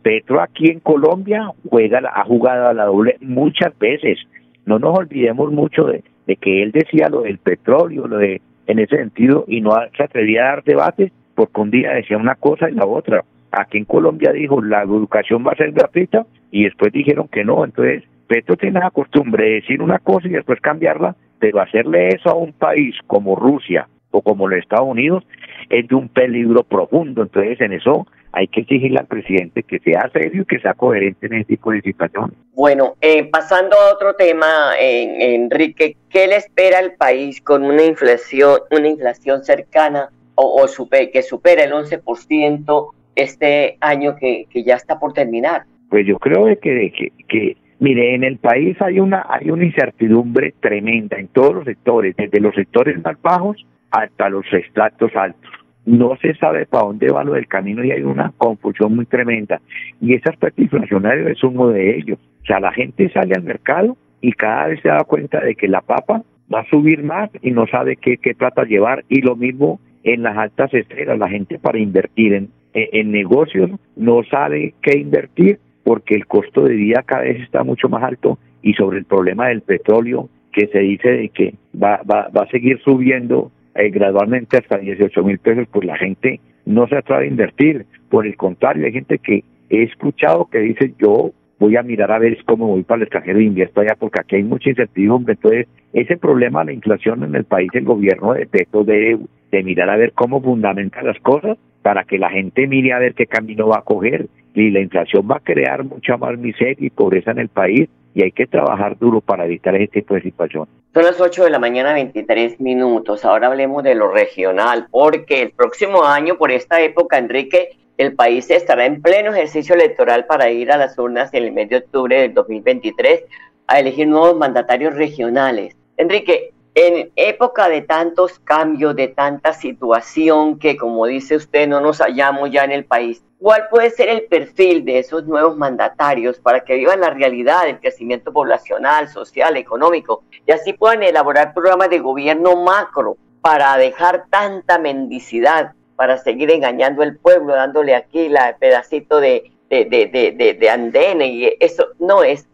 Petro 0.00 0.40
aquí 0.40 0.70
en 0.70 0.80
Colombia 0.80 1.52
juega, 1.68 2.00
ha 2.14 2.24
jugado 2.24 2.68
a 2.68 2.72
la 2.72 2.86
doble 2.86 3.18
muchas 3.20 3.78
veces. 3.78 4.18
No 4.64 4.78
nos 4.78 4.98
olvidemos 4.98 5.52
mucho 5.52 5.84
de, 5.84 6.02
de 6.26 6.36
que 6.36 6.62
él 6.62 6.72
decía 6.72 7.10
lo 7.10 7.20
del 7.20 7.36
petróleo, 7.36 8.06
lo 8.06 8.16
de 8.16 8.40
en 8.66 8.78
ese 8.78 8.96
sentido, 8.96 9.44
y 9.48 9.60
no 9.60 9.72
se 9.96 10.02
atrevía 10.02 10.42
a 10.42 10.48
dar 10.48 10.64
debates 10.64 11.12
porque 11.34 11.60
un 11.60 11.70
día 11.70 11.92
decía 11.92 12.16
una 12.16 12.34
cosa 12.34 12.68
y 12.68 12.74
la 12.74 12.86
otra. 12.86 13.24
Aquí 13.52 13.78
en 13.78 13.84
Colombia 13.84 14.32
dijo 14.32 14.62
la 14.62 14.82
educación 14.82 15.44
va 15.44 15.52
a 15.52 15.56
ser 15.56 15.72
gratuita 15.72 16.26
y 16.50 16.64
después 16.64 16.92
dijeron 16.92 17.28
que 17.28 17.44
no. 17.44 17.64
Entonces, 17.64 18.04
Petro 18.28 18.56
tiene 18.56 18.78
la 18.78 18.90
costumbre 18.90 19.44
de 19.44 19.54
decir 19.54 19.82
una 19.82 19.98
cosa 19.98 20.28
y 20.28 20.32
después 20.32 20.60
cambiarla, 20.60 21.16
pero 21.38 21.60
hacerle 21.60 22.08
eso 22.08 22.30
a 22.30 22.34
un 22.34 22.52
país 22.52 22.94
como 23.06 23.34
Rusia 23.34 23.88
o 24.10 24.22
como 24.22 24.48
los 24.48 24.58
Estados 24.58 24.86
Unidos 24.88 25.24
es 25.68 25.88
de 25.88 25.94
un 25.94 26.08
peligro 26.08 26.62
profundo. 26.62 27.22
Entonces, 27.22 27.60
en 27.60 27.72
eso 27.72 28.06
hay 28.32 28.48
que 28.48 28.60
exigirle 28.60 28.98
al 28.98 29.06
presidente 29.06 29.62
que 29.62 29.78
sea 29.80 30.10
serio 30.12 30.42
y 30.42 30.44
que 30.44 30.60
sea 30.60 30.74
coherente 30.74 31.26
en 31.26 31.34
este 31.34 31.56
tipo 31.56 31.72
de 31.72 31.80
situaciones. 31.82 32.36
Bueno, 32.54 32.94
eh, 33.00 33.24
pasando 33.24 33.76
a 33.76 33.94
otro 33.94 34.14
tema, 34.14 34.72
Enrique, 34.78 35.96
¿qué 36.08 36.26
le 36.28 36.36
espera 36.36 36.78
al 36.78 36.92
país 36.94 37.40
con 37.40 37.64
una 37.64 37.84
inflación, 37.84 38.60
una 38.70 38.88
inflación 38.88 39.42
cercana 39.42 40.10
o, 40.34 40.62
o 40.62 40.88
que 41.12 41.22
supera 41.22 41.64
el 41.64 41.72
11% 41.72 42.90
este 43.16 43.76
año 43.80 44.16
que, 44.16 44.46
que, 44.50 44.62
ya 44.62 44.76
está 44.76 44.98
por 44.98 45.12
terminar? 45.12 45.64
Pues 45.88 46.06
yo 46.06 46.18
creo 46.18 46.46
que, 46.60 46.92
que, 46.92 47.12
que, 47.28 47.56
mire, 47.78 48.14
en 48.14 48.24
el 48.24 48.38
país 48.38 48.76
hay 48.80 49.00
una, 49.00 49.26
hay 49.28 49.50
una 49.50 49.64
incertidumbre 49.64 50.54
tremenda 50.60 51.18
en 51.18 51.28
todos 51.28 51.54
los 51.54 51.64
sectores, 51.64 52.14
desde 52.16 52.40
los 52.40 52.54
sectores 52.54 53.02
más 53.02 53.20
bajos 53.20 53.66
hasta 53.90 54.28
los 54.28 54.44
estratos 54.52 55.10
altos. 55.16 55.50
No 55.86 56.16
se 56.20 56.34
sabe 56.34 56.66
para 56.66 56.84
dónde 56.84 57.10
va 57.10 57.24
lo 57.24 57.32
del 57.32 57.48
camino 57.48 57.84
y 57.84 57.90
hay 57.90 58.02
una 58.02 58.32
confusión 58.36 58.94
muy 58.94 59.06
tremenda. 59.06 59.60
Y 60.00 60.14
ese 60.14 60.28
aspecto 60.28 60.62
inflacionario 60.62 61.28
es 61.28 61.42
uno 61.42 61.68
de 61.68 61.96
ellos. 61.96 62.18
O 62.42 62.46
sea, 62.46 62.60
la 62.60 62.72
gente 62.72 63.10
sale 63.10 63.34
al 63.34 63.42
mercado 63.42 63.96
y 64.20 64.32
cada 64.32 64.68
vez 64.68 64.80
se 64.82 64.88
da 64.88 65.04
cuenta 65.04 65.40
de 65.40 65.54
que 65.54 65.68
la 65.68 65.80
papa 65.80 66.22
va 66.52 66.60
a 66.60 66.68
subir 66.68 67.02
más 67.02 67.30
y 67.42 67.50
no 67.52 67.66
sabe 67.66 67.96
qué, 67.96 68.18
qué 68.18 68.34
plata 68.34 68.64
llevar. 68.64 69.04
Y 69.08 69.22
lo 69.22 69.36
mismo 69.36 69.80
en 70.02 70.22
las 70.22 70.36
altas 70.36 70.72
esferas, 70.74 71.18
la 71.18 71.28
gente 71.28 71.58
para 71.58 71.78
invertir 71.78 72.34
en, 72.34 72.50
en, 72.74 73.10
negocios 73.10 73.70
no 73.96 74.22
sabe 74.24 74.74
qué 74.82 74.98
invertir 74.98 75.58
porque 75.84 76.14
el 76.14 76.26
costo 76.26 76.62
de 76.64 76.74
vida 76.74 77.02
cada 77.04 77.22
vez 77.22 77.40
está 77.40 77.64
mucho 77.64 77.88
más 77.88 78.02
alto 78.02 78.38
y 78.62 78.74
sobre 78.74 78.98
el 78.98 79.04
problema 79.04 79.48
del 79.48 79.62
petróleo 79.62 80.28
que 80.52 80.66
se 80.68 80.78
dice 80.80 81.08
de 81.08 81.28
que 81.28 81.54
va, 81.74 82.00
va, 82.10 82.28
va 82.28 82.42
a 82.42 82.50
seguir 82.50 82.80
subiendo 82.82 83.50
eh, 83.74 83.90
gradualmente 83.90 84.56
hasta 84.56 84.78
18 84.78 85.22
mil 85.22 85.38
pesos, 85.38 85.66
pues 85.70 85.86
la 85.86 85.96
gente 85.96 86.40
no 86.64 86.86
se 86.88 86.96
atreve 86.96 87.24
a 87.24 87.28
invertir. 87.28 87.86
Por 88.08 88.26
el 88.26 88.36
contrario, 88.36 88.86
hay 88.86 88.92
gente 88.92 89.18
que 89.18 89.44
he 89.68 89.82
escuchado 89.84 90.46
que 90.46 90.58
dice 90.58 90.94
yo 90.98 91.32
voy 91.58 91.76
a 91.76 91.82
mirar 91.82 92.10
a 92.10 92.18
ver 92.18 92.38
cómo 92.44 92.66
voy 92.68 92.82
para 92.82 92.96
el 92.96 93.02
extranjero 93.02 93.38
e 93.38 93.44
invierto 93.44 93.80
allá, 93.80 93.94
porque 93.98 94.20
aquí 94.20 94.36
hay 94.36 94.42
mucha 94.42 94.70
incertidumbre. 94.70 95.34
Entonces, 95.34 95.68
ese 95.92 96.16
problema 96.16 96.60
de 96.60 96.66
la 96.66 96.72
inflación 96.72 97.22
en 97.22 97.34
el 97.34 97.44
país, 97.44 97.68
el 97.74 97.84
gobierno 97.84 98.32
de 98.32 98.46
Petro 98.46 98.82
debe 98.82 99.18
de 99.52 99.62
mirar 99.62 99.90
a 99.90 99.96
ver 99.96 100.12
cómo 100.12 100.40
fundamenta 100.40 101.02
las 101.02 101.18
cosas 101.20 101.58
para 101.82 102.04
que 102.04 102.18
la 102.18 102.30
gente 102.30 102.66
mire 102.66 102.92
a 102.92 102.98
ver 102.98 103.14
qué 103.14 103.26
camino 103.26 103.68
va 103.68 103.78
a 103.78 103.82
coger. 103.82 104.26
Y 104.54 104.70
la 104.70 104.80
inflación 104.80 105.28
va 105.30 105.36
a 105.36 105.40
crear 105.40 105.84
mucha 105.84 106.16
más 106.16 106.36
miseria 106.38 106.86
y 106.86 106.90
pobreza 106.90 107.30
en 107.30 107.38
el 107.38 107.48
país 107.48 107.88
y 108.14 108.22
hay 108.22 108.32
que 108.32 108.46
trabajar 108.46 108.98
duro 108.98 109.20
para 109.20 109.44
evitar 109.44 109.74
ese 109.76 109.88
tipo 109.88 110.14
de 110.14 110.22
situación. 110.22 110.68
Son 110.92 111.04
las 111.04 111.20
8 111.20 111.44
de 111.44 111.50
la 111.50 111.58
mañana, 111.58 111.92
23 111.92 112.60
minutos. 112.60 113.24
Ahora 113.24 113.46
hablemos 113.46 113.82
de 113.84 113.94
lo 113.94 114.10
regional, 114.10 114.88
porque 114.90 115.42
el 115.42 115.50
próximo 115.52 116.04
año, 116.04 116.36
por 116.36 116.50
esta 116.50 116.80
época, 116.80 117.18
Enrique, 117.18 117.76
el 117.96 118.14
país 118.14 118.50
estará 118.50 118.86
en 118.86 119.02
pleno 119.02 119.32
ejercicio 119.32 119.74
electoral 119.74 120.24
para 120.26 120.50
ir 120.50 120.72
a 120.72 120.78
las 120.78 120.98
urnas 120.98 121.32
en 121.34 121.44
el 121.44 121.52
mes 121.52 121.68
de 121.68 121.76
octubre 121.76 122.20
del 122.20 122.34
2023 122.34 123.24
a 123.66 123.78
elegir 123.78 124.08
nuevos 124.08 124.36
mandatarios 124.36 124.94
regionales. 124.94 125.76
Enrique, 125.96 126.52
en 126.82 127.12
época 127.14 127.68
de 127.68 127.82
tantos 127.82 128.38
cambios, 128.38 128.96
de 128.96 129.08
tanta 129.08 129.52
situación 129.52 130.58
que, 130.58 130.78
como 130.78 131.04
dice 131.04 131.36
usted, 131.36 131.68
no 131.68 131.78
nos 131.78 131.98
hallamos 131.98 132.50
ya 132.50 132.64
en 132.64 132.72
el 132.72 132.86
país, 132.86 133.22
¿cuál 133.38 133.68
puede 133.68 133.90
ser 133.90 134.08
el 134.08 134.22
perfil 134.22 134.86
de 134.86 134.98
esos 134.98 135.26
nuevos 135.26 135.58
mandatarios 135.58 136.38
para 136.38 136.60
que 136.60 136.76
vivan 136.76 137.02
la 137.02 137.10
realidad 137.10 137.64
del 137.66 137.80
crecimiento 137.80 138.32
poblacional, 138.32 139.08
social, 139.08 139.58
económico 139.58 140.22
y 140.46 140.52
así 140.52 140.72
puedan 140.72 141.02
elaborar 141.02 141.52
programas 141.52 141.90
de 141.90 141.98
gobierno 141.98 142.56
macro 142.56 143.18
para 143.42 143.76
dejar 143.76 144.24
tanta 144.30 144.78
mendicidad, 144.78 145.72
para 145.96 146.16
seguir 146.16 146.50
engañando 146.50 147.02
al 147.02 147.16
pueblo, 147.16 147.52
dándole 147.52 147.94
aquí 147.94 148.30
la 148.30 148.56
pedacito 148.56 149.20
de, 149.20 149.52
de, 149.68 149.84
de, 149.84 150.56
de, 150.58 150.70
andene 150.70 151.26
y 151.26 151.56
eso 151.60 151.88
no 151.98 152.22
es 152.22 152.48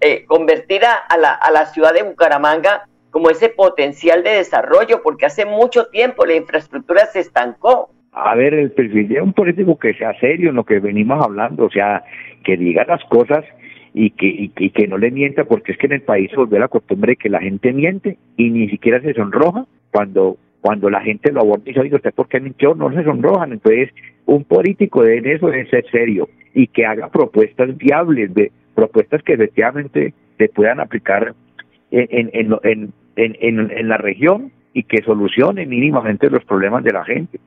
eh, 0.00 0.24
convertir 0.24 0.82
a, 0.86 1.14
la, 1.18 1.34
a 1.34 1.50
la 1.50 1.66
ciudad 1.66 1.92
de 1.92 2.04
Bucaramanga 2.04 2.88
como 3.16 3.30
ese 3.30 3.48
potencial 3.48 4.22
de 4.22 4.32
desarrollo, 4.32 5.00
porque 5.02 5.24
hace 5.24 5.46
mucho 5.46 5.86
tiempo 5.86 6.26
la 6.26 6.34
infraestructura 6.34 7.06
se 7.06 7.20
estancó. 7.20 7.88
A 8.12 8.34
ver, 8.34 8.52
el 8.52 8.72
perfil 8.72 9.08
de 9.08 9.22
un 9.22 9.32
político 9.32 9.78
que 9.78 9.94
sea 9.94 10.12
serio 10.20 10.50
en 10.50 10.56
lo 10.56 10.64
que 10.64 10.80
venimos 10.80 11.24
hablando, 11.24 11.64
o 11.64 11.70
sea, 11.70 12.04
que 12.44 12.58
diga 12.58 12.84
las 12.84 13.02
cosas 13.04 13.42
y 13.94 14.10
que, 14.10 14.50
y, 14.54 14.68
que 14.68 14.86
no 14.86 14.98
le 14.98 15.10
mienta, 15.10 15.44
porque 15.44 15.72
es 15.72 15.78
que 15.78 15.86
en 15.86 15.94
el 15.94 16.02
país 16.02 16.28
se 16.28 16.36
volvió 16.36 16.58
la 16.58 16.68
costumbre 16.68 17.12
de 17.12 17.16
que 17.16 17.30
la 17.30 17.40
gente 17.40 17.72
miente 17.72 18.18
y 18.36 18.50
ni 18.50 18.68
siquiera 18.68 19.00
se 19.00 19.14
sonroja 19.14 19.64
cuando 19.92 20.36
cuando 20.60 20.90
la 20.90 21.00
gente 21.00 21.32
lo 21.32 21.40
aborda 21.40 21.62
y 21.64 21.72
dice, 21.72 21.96
¿usted 21.96 22.12
por 22.12 22.28
qué 22.28 22.38
mintió? 22.38 22.74
No 22.74 22.92
se 22.92 23.02
sonrojan. 23.02 23.52
Entonces, 23.52 23.94
un 24.26 24.44
político 24.44 25.04
de 25.04 25.16
eso 25.32 25.46
debe 25.46 25.70
ser 25.70 25.90
serio 25.90 26.28
y 26.52 26.66
que 26.66 26.84
haga 26.84 27.08
propuestas 27.08 27.74
viables, 27.78 28.34
de 28.34 28.52
propuestas 28.74 29.22
que 29.22 29.32
efectivamente 29.32 30.12
se 30.36 30.48
puedan 30.50 30.80
aplicar 30.80 31.34
en, 31.90 32.08
en, 32.10 32.30
en, 32.32 32.58
en, 32.62 32.92
en, 33.16 33.88
la 33.88 33.96
región 33.96 34.52
y 34.72 34.82
que 34.84 35.02
solucione 35.02 35.66
mínimamente 35.66 36.30
los 36.30 36.44
problemas 36.44 36.84
de 36.84 36.92
la 36.92 37.04
gente. 37.04 37.40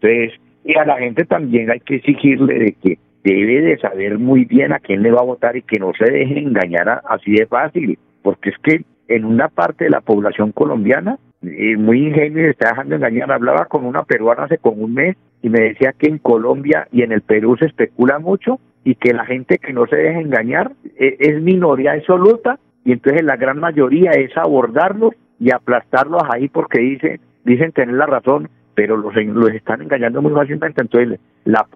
Entonces, 0.00 0.40
y 0.64 0.76
a 0.76 0.84
la 0.84 0.98
gente 0.98 1.24
también 1.24 1.70
hay 1.70 1.80
que 1.80 1.96
exigirle 1.96 2.58
de 2.58 2.72
que 2.72 2.98
debe 3.22 3.60
de 3.60 3.78
saber 3.78 4.18
muy 4.18 4.44
bien 4.44 4.72
a 4.72 4.78
quién 4.78 5.02
le 5.02 5.10
va 5.10 5.20
a 5.20 5.24
votar 5.24 5.56
y 5.56 5.62
que 5.62 5.78
no 5.78 5.92
se 5.98 6.10
deje 6.10 6.38
engañar 6.38 7.02
así 7.08 7.32
de 7.32 7.46
fácil, 7.46 7.98
porque 8.22 8.50
es 8.50 8.56
que 8.62 8.82
en 9.08 9.24
una 9.24 9.48
parte 9.48 9.84
de 9.84 9.90
la 9.90 10.00
población 10.00 10.52
colombiana, 10.52 11.18
eh, 11.42 11.76
muy 11.76 12.06
ingenuo 12.06 12.42
y 12.42 12.50
está 12.50 12.70
dejando 12.70 12.96
engañar, 12.96 13.32
hablaba 13.32 13.66
con 13.66 13.84
una 13.84 14.04
peruana 14.04 14.44
hace 14.44 14.58
como 14.58 14.84
un 14.84 14.94
mes 14.94 15.16
y 15.42 15.48
me 15.48 15.60
decía 15.60 15.92
que 15.98 16.06
en 16.06 16.18
Colombia 16.18 16.86
y 16.92 17.02
en 17.02 17.12
el 17.12 17.22
Perú 17.22 17.56
se 17.58 17.66
especula 17.66 18.18
mucho 18.18 18.60
y 18.84 18.94
que 18.94 19.12
la 19.12 19.26
gente 19.26 19.58
que 19.58 19.72
no 19.72 19.86
se 19.86 19.96
deja 19.96 20.20
engañar 20.20 20.72
eh, 20.98 21.16
es 21.18 21.42
minoría 21.42 21.92
absoluta 21.92 22.58
y 22.84 22.92
entonces 22.92 23.22
la 23.24 23.36
gran 23.36 23.58
mayoría 23.58 24.12
es 24.12 24.36
abordarlos 24.36 25.12
y 25.38 25.52
aplastarlos 25.52 26.22
ahí 26.30 26.48
porque 26.48 26.80
dicen, 26.80 27.20
dicen 27.44 27.72
tener 27.72 27.94
la 27.94 28.06
razón, 28.06 28.48
pero 28.74 28.96
los, 28.96 29.14
los 29.14 29.50
están 29.50 29.82
engañando 29.82 30.22
muy 30.22 30.32
fácilmente. 30.32 30.80
Entonces 30.80 31.20
la, 31.44 31.66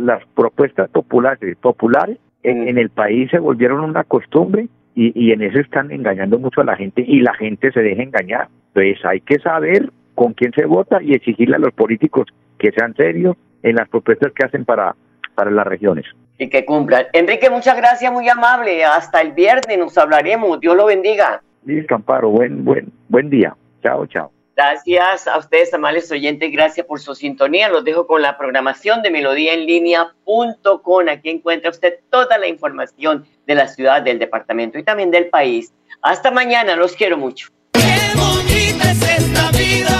las 0.00 0.24
propuestas 0.34 0.90
populares, 0.90 1.56
populares 1.56 2.18
en, 2.42 2.68
en, 2.68 2.78
el 2.78 2.90
país 2.90 3.30
se 3.30 3.38
volvieron 3.38 3.80
una 3.80 4.04
costumbre 4.04 4.68
y, 4.94 5.12
y 5.14 5.32
en 5.32 5.42
eso 5.42 5.58
están 5.60 5.90
engañando 5.90 6.38
mucho 6.38 6.60
a 6.60 6.64
la 6.64 6.76
gente 6.76 7.04
y 7.06 7.20
la 7.20 7.34
gente 7.34 7.72
se 7.72 7.80
deja 7.80 8.02
engañar. 8.02 8.48
Entonces 8.74 9.04
hay 9.04 9.20
que 9.20 9.38
saber 9.38 9.90
con 10.14 10.34
quién 10.34 10.52
se 10.52 10.66
vota 10.66 11.02
y 11.02 11.14
exigirle 11.14 11.56
a 11.56 11.60
los 11.60 11.72
políticos 11.72 12.26
que 12.58 12.72
sean 12.72 12.94
serios 12.94 13.36
en 13.62 13.76
las 13.76 13.88
propuestas 13.88 14.32
que 14.32 14.44
hacen 14.44 14.64
para, 14.64 14.94
para 15.40 15.50
las 15.50 15.66
regiones 15.66 16.04
y 16.36 16.50
que 16.50 16.66
cumplan. 16.66 17.06
Enrique, 17.14 17.48
muchas 17.48 17.74
gracias, 17.78 18.12
muy 18.12 18.28
amable. 18.28 18.84
Hasta 18.84 19.22
el 19.22 19.32
viernes 19.32 19.78
nos 19.78 19.96
hablaremos. 19.96 20.60
Dios 20.60 20.76
lo 20.76 20.84
bendiga. 20.84 21.42
Listo, 21.64 21.94
Amparo. 21.94 22.28
Buen, 22.28 22.62
buen, 22.62 22.92
buen 23.08 23.30
día. 23.30 23.56
Chao, 23.82 24.04
chao. 24.06 24.30
Gracias 24.54 25.26
a 25.26 25.38
ustedes, 25.38 25.72
amables 25.72 26.12
oyentes. 26.12 26.52
Gracias 26.52 26.86
por 26.86 27.00
su 27.00 27.14
sintonía. 27.14 27.70
Los 27.70 27.84
dejo 27.84 28.06
con 28.06 28.20
la 28.20 28.36
programación 28.36 29.00
de 29.00 29.10
melodíaenlínea.com. 29.10 31.08
Aquí 31.08 31.30
encuentra 31.30 31.70
usted 31.70 32.00
toda 32.10 32.36
la 32.36 32.46
información 32.46 33.24
de 33.46 33.54
la 33.54 33.66
ciudad, 33.66 34.02
del 34.02 34.18
departamento 34.18 34.78
y 34.78 34.82
también 34.82 35.10
del 35.10 35.30
país. 35.30 35.72
Hasta 36.02 36.30
mañana. 36.30 36.76
Los 36.76 36.92
quiero 36.92 37.16
mucho. 37.16 37.48
Qué 37.72 37.80
bonita 38.14 38.90
es 38.90 39.02
esta 39.02 39.50
vida. 39.52 39.99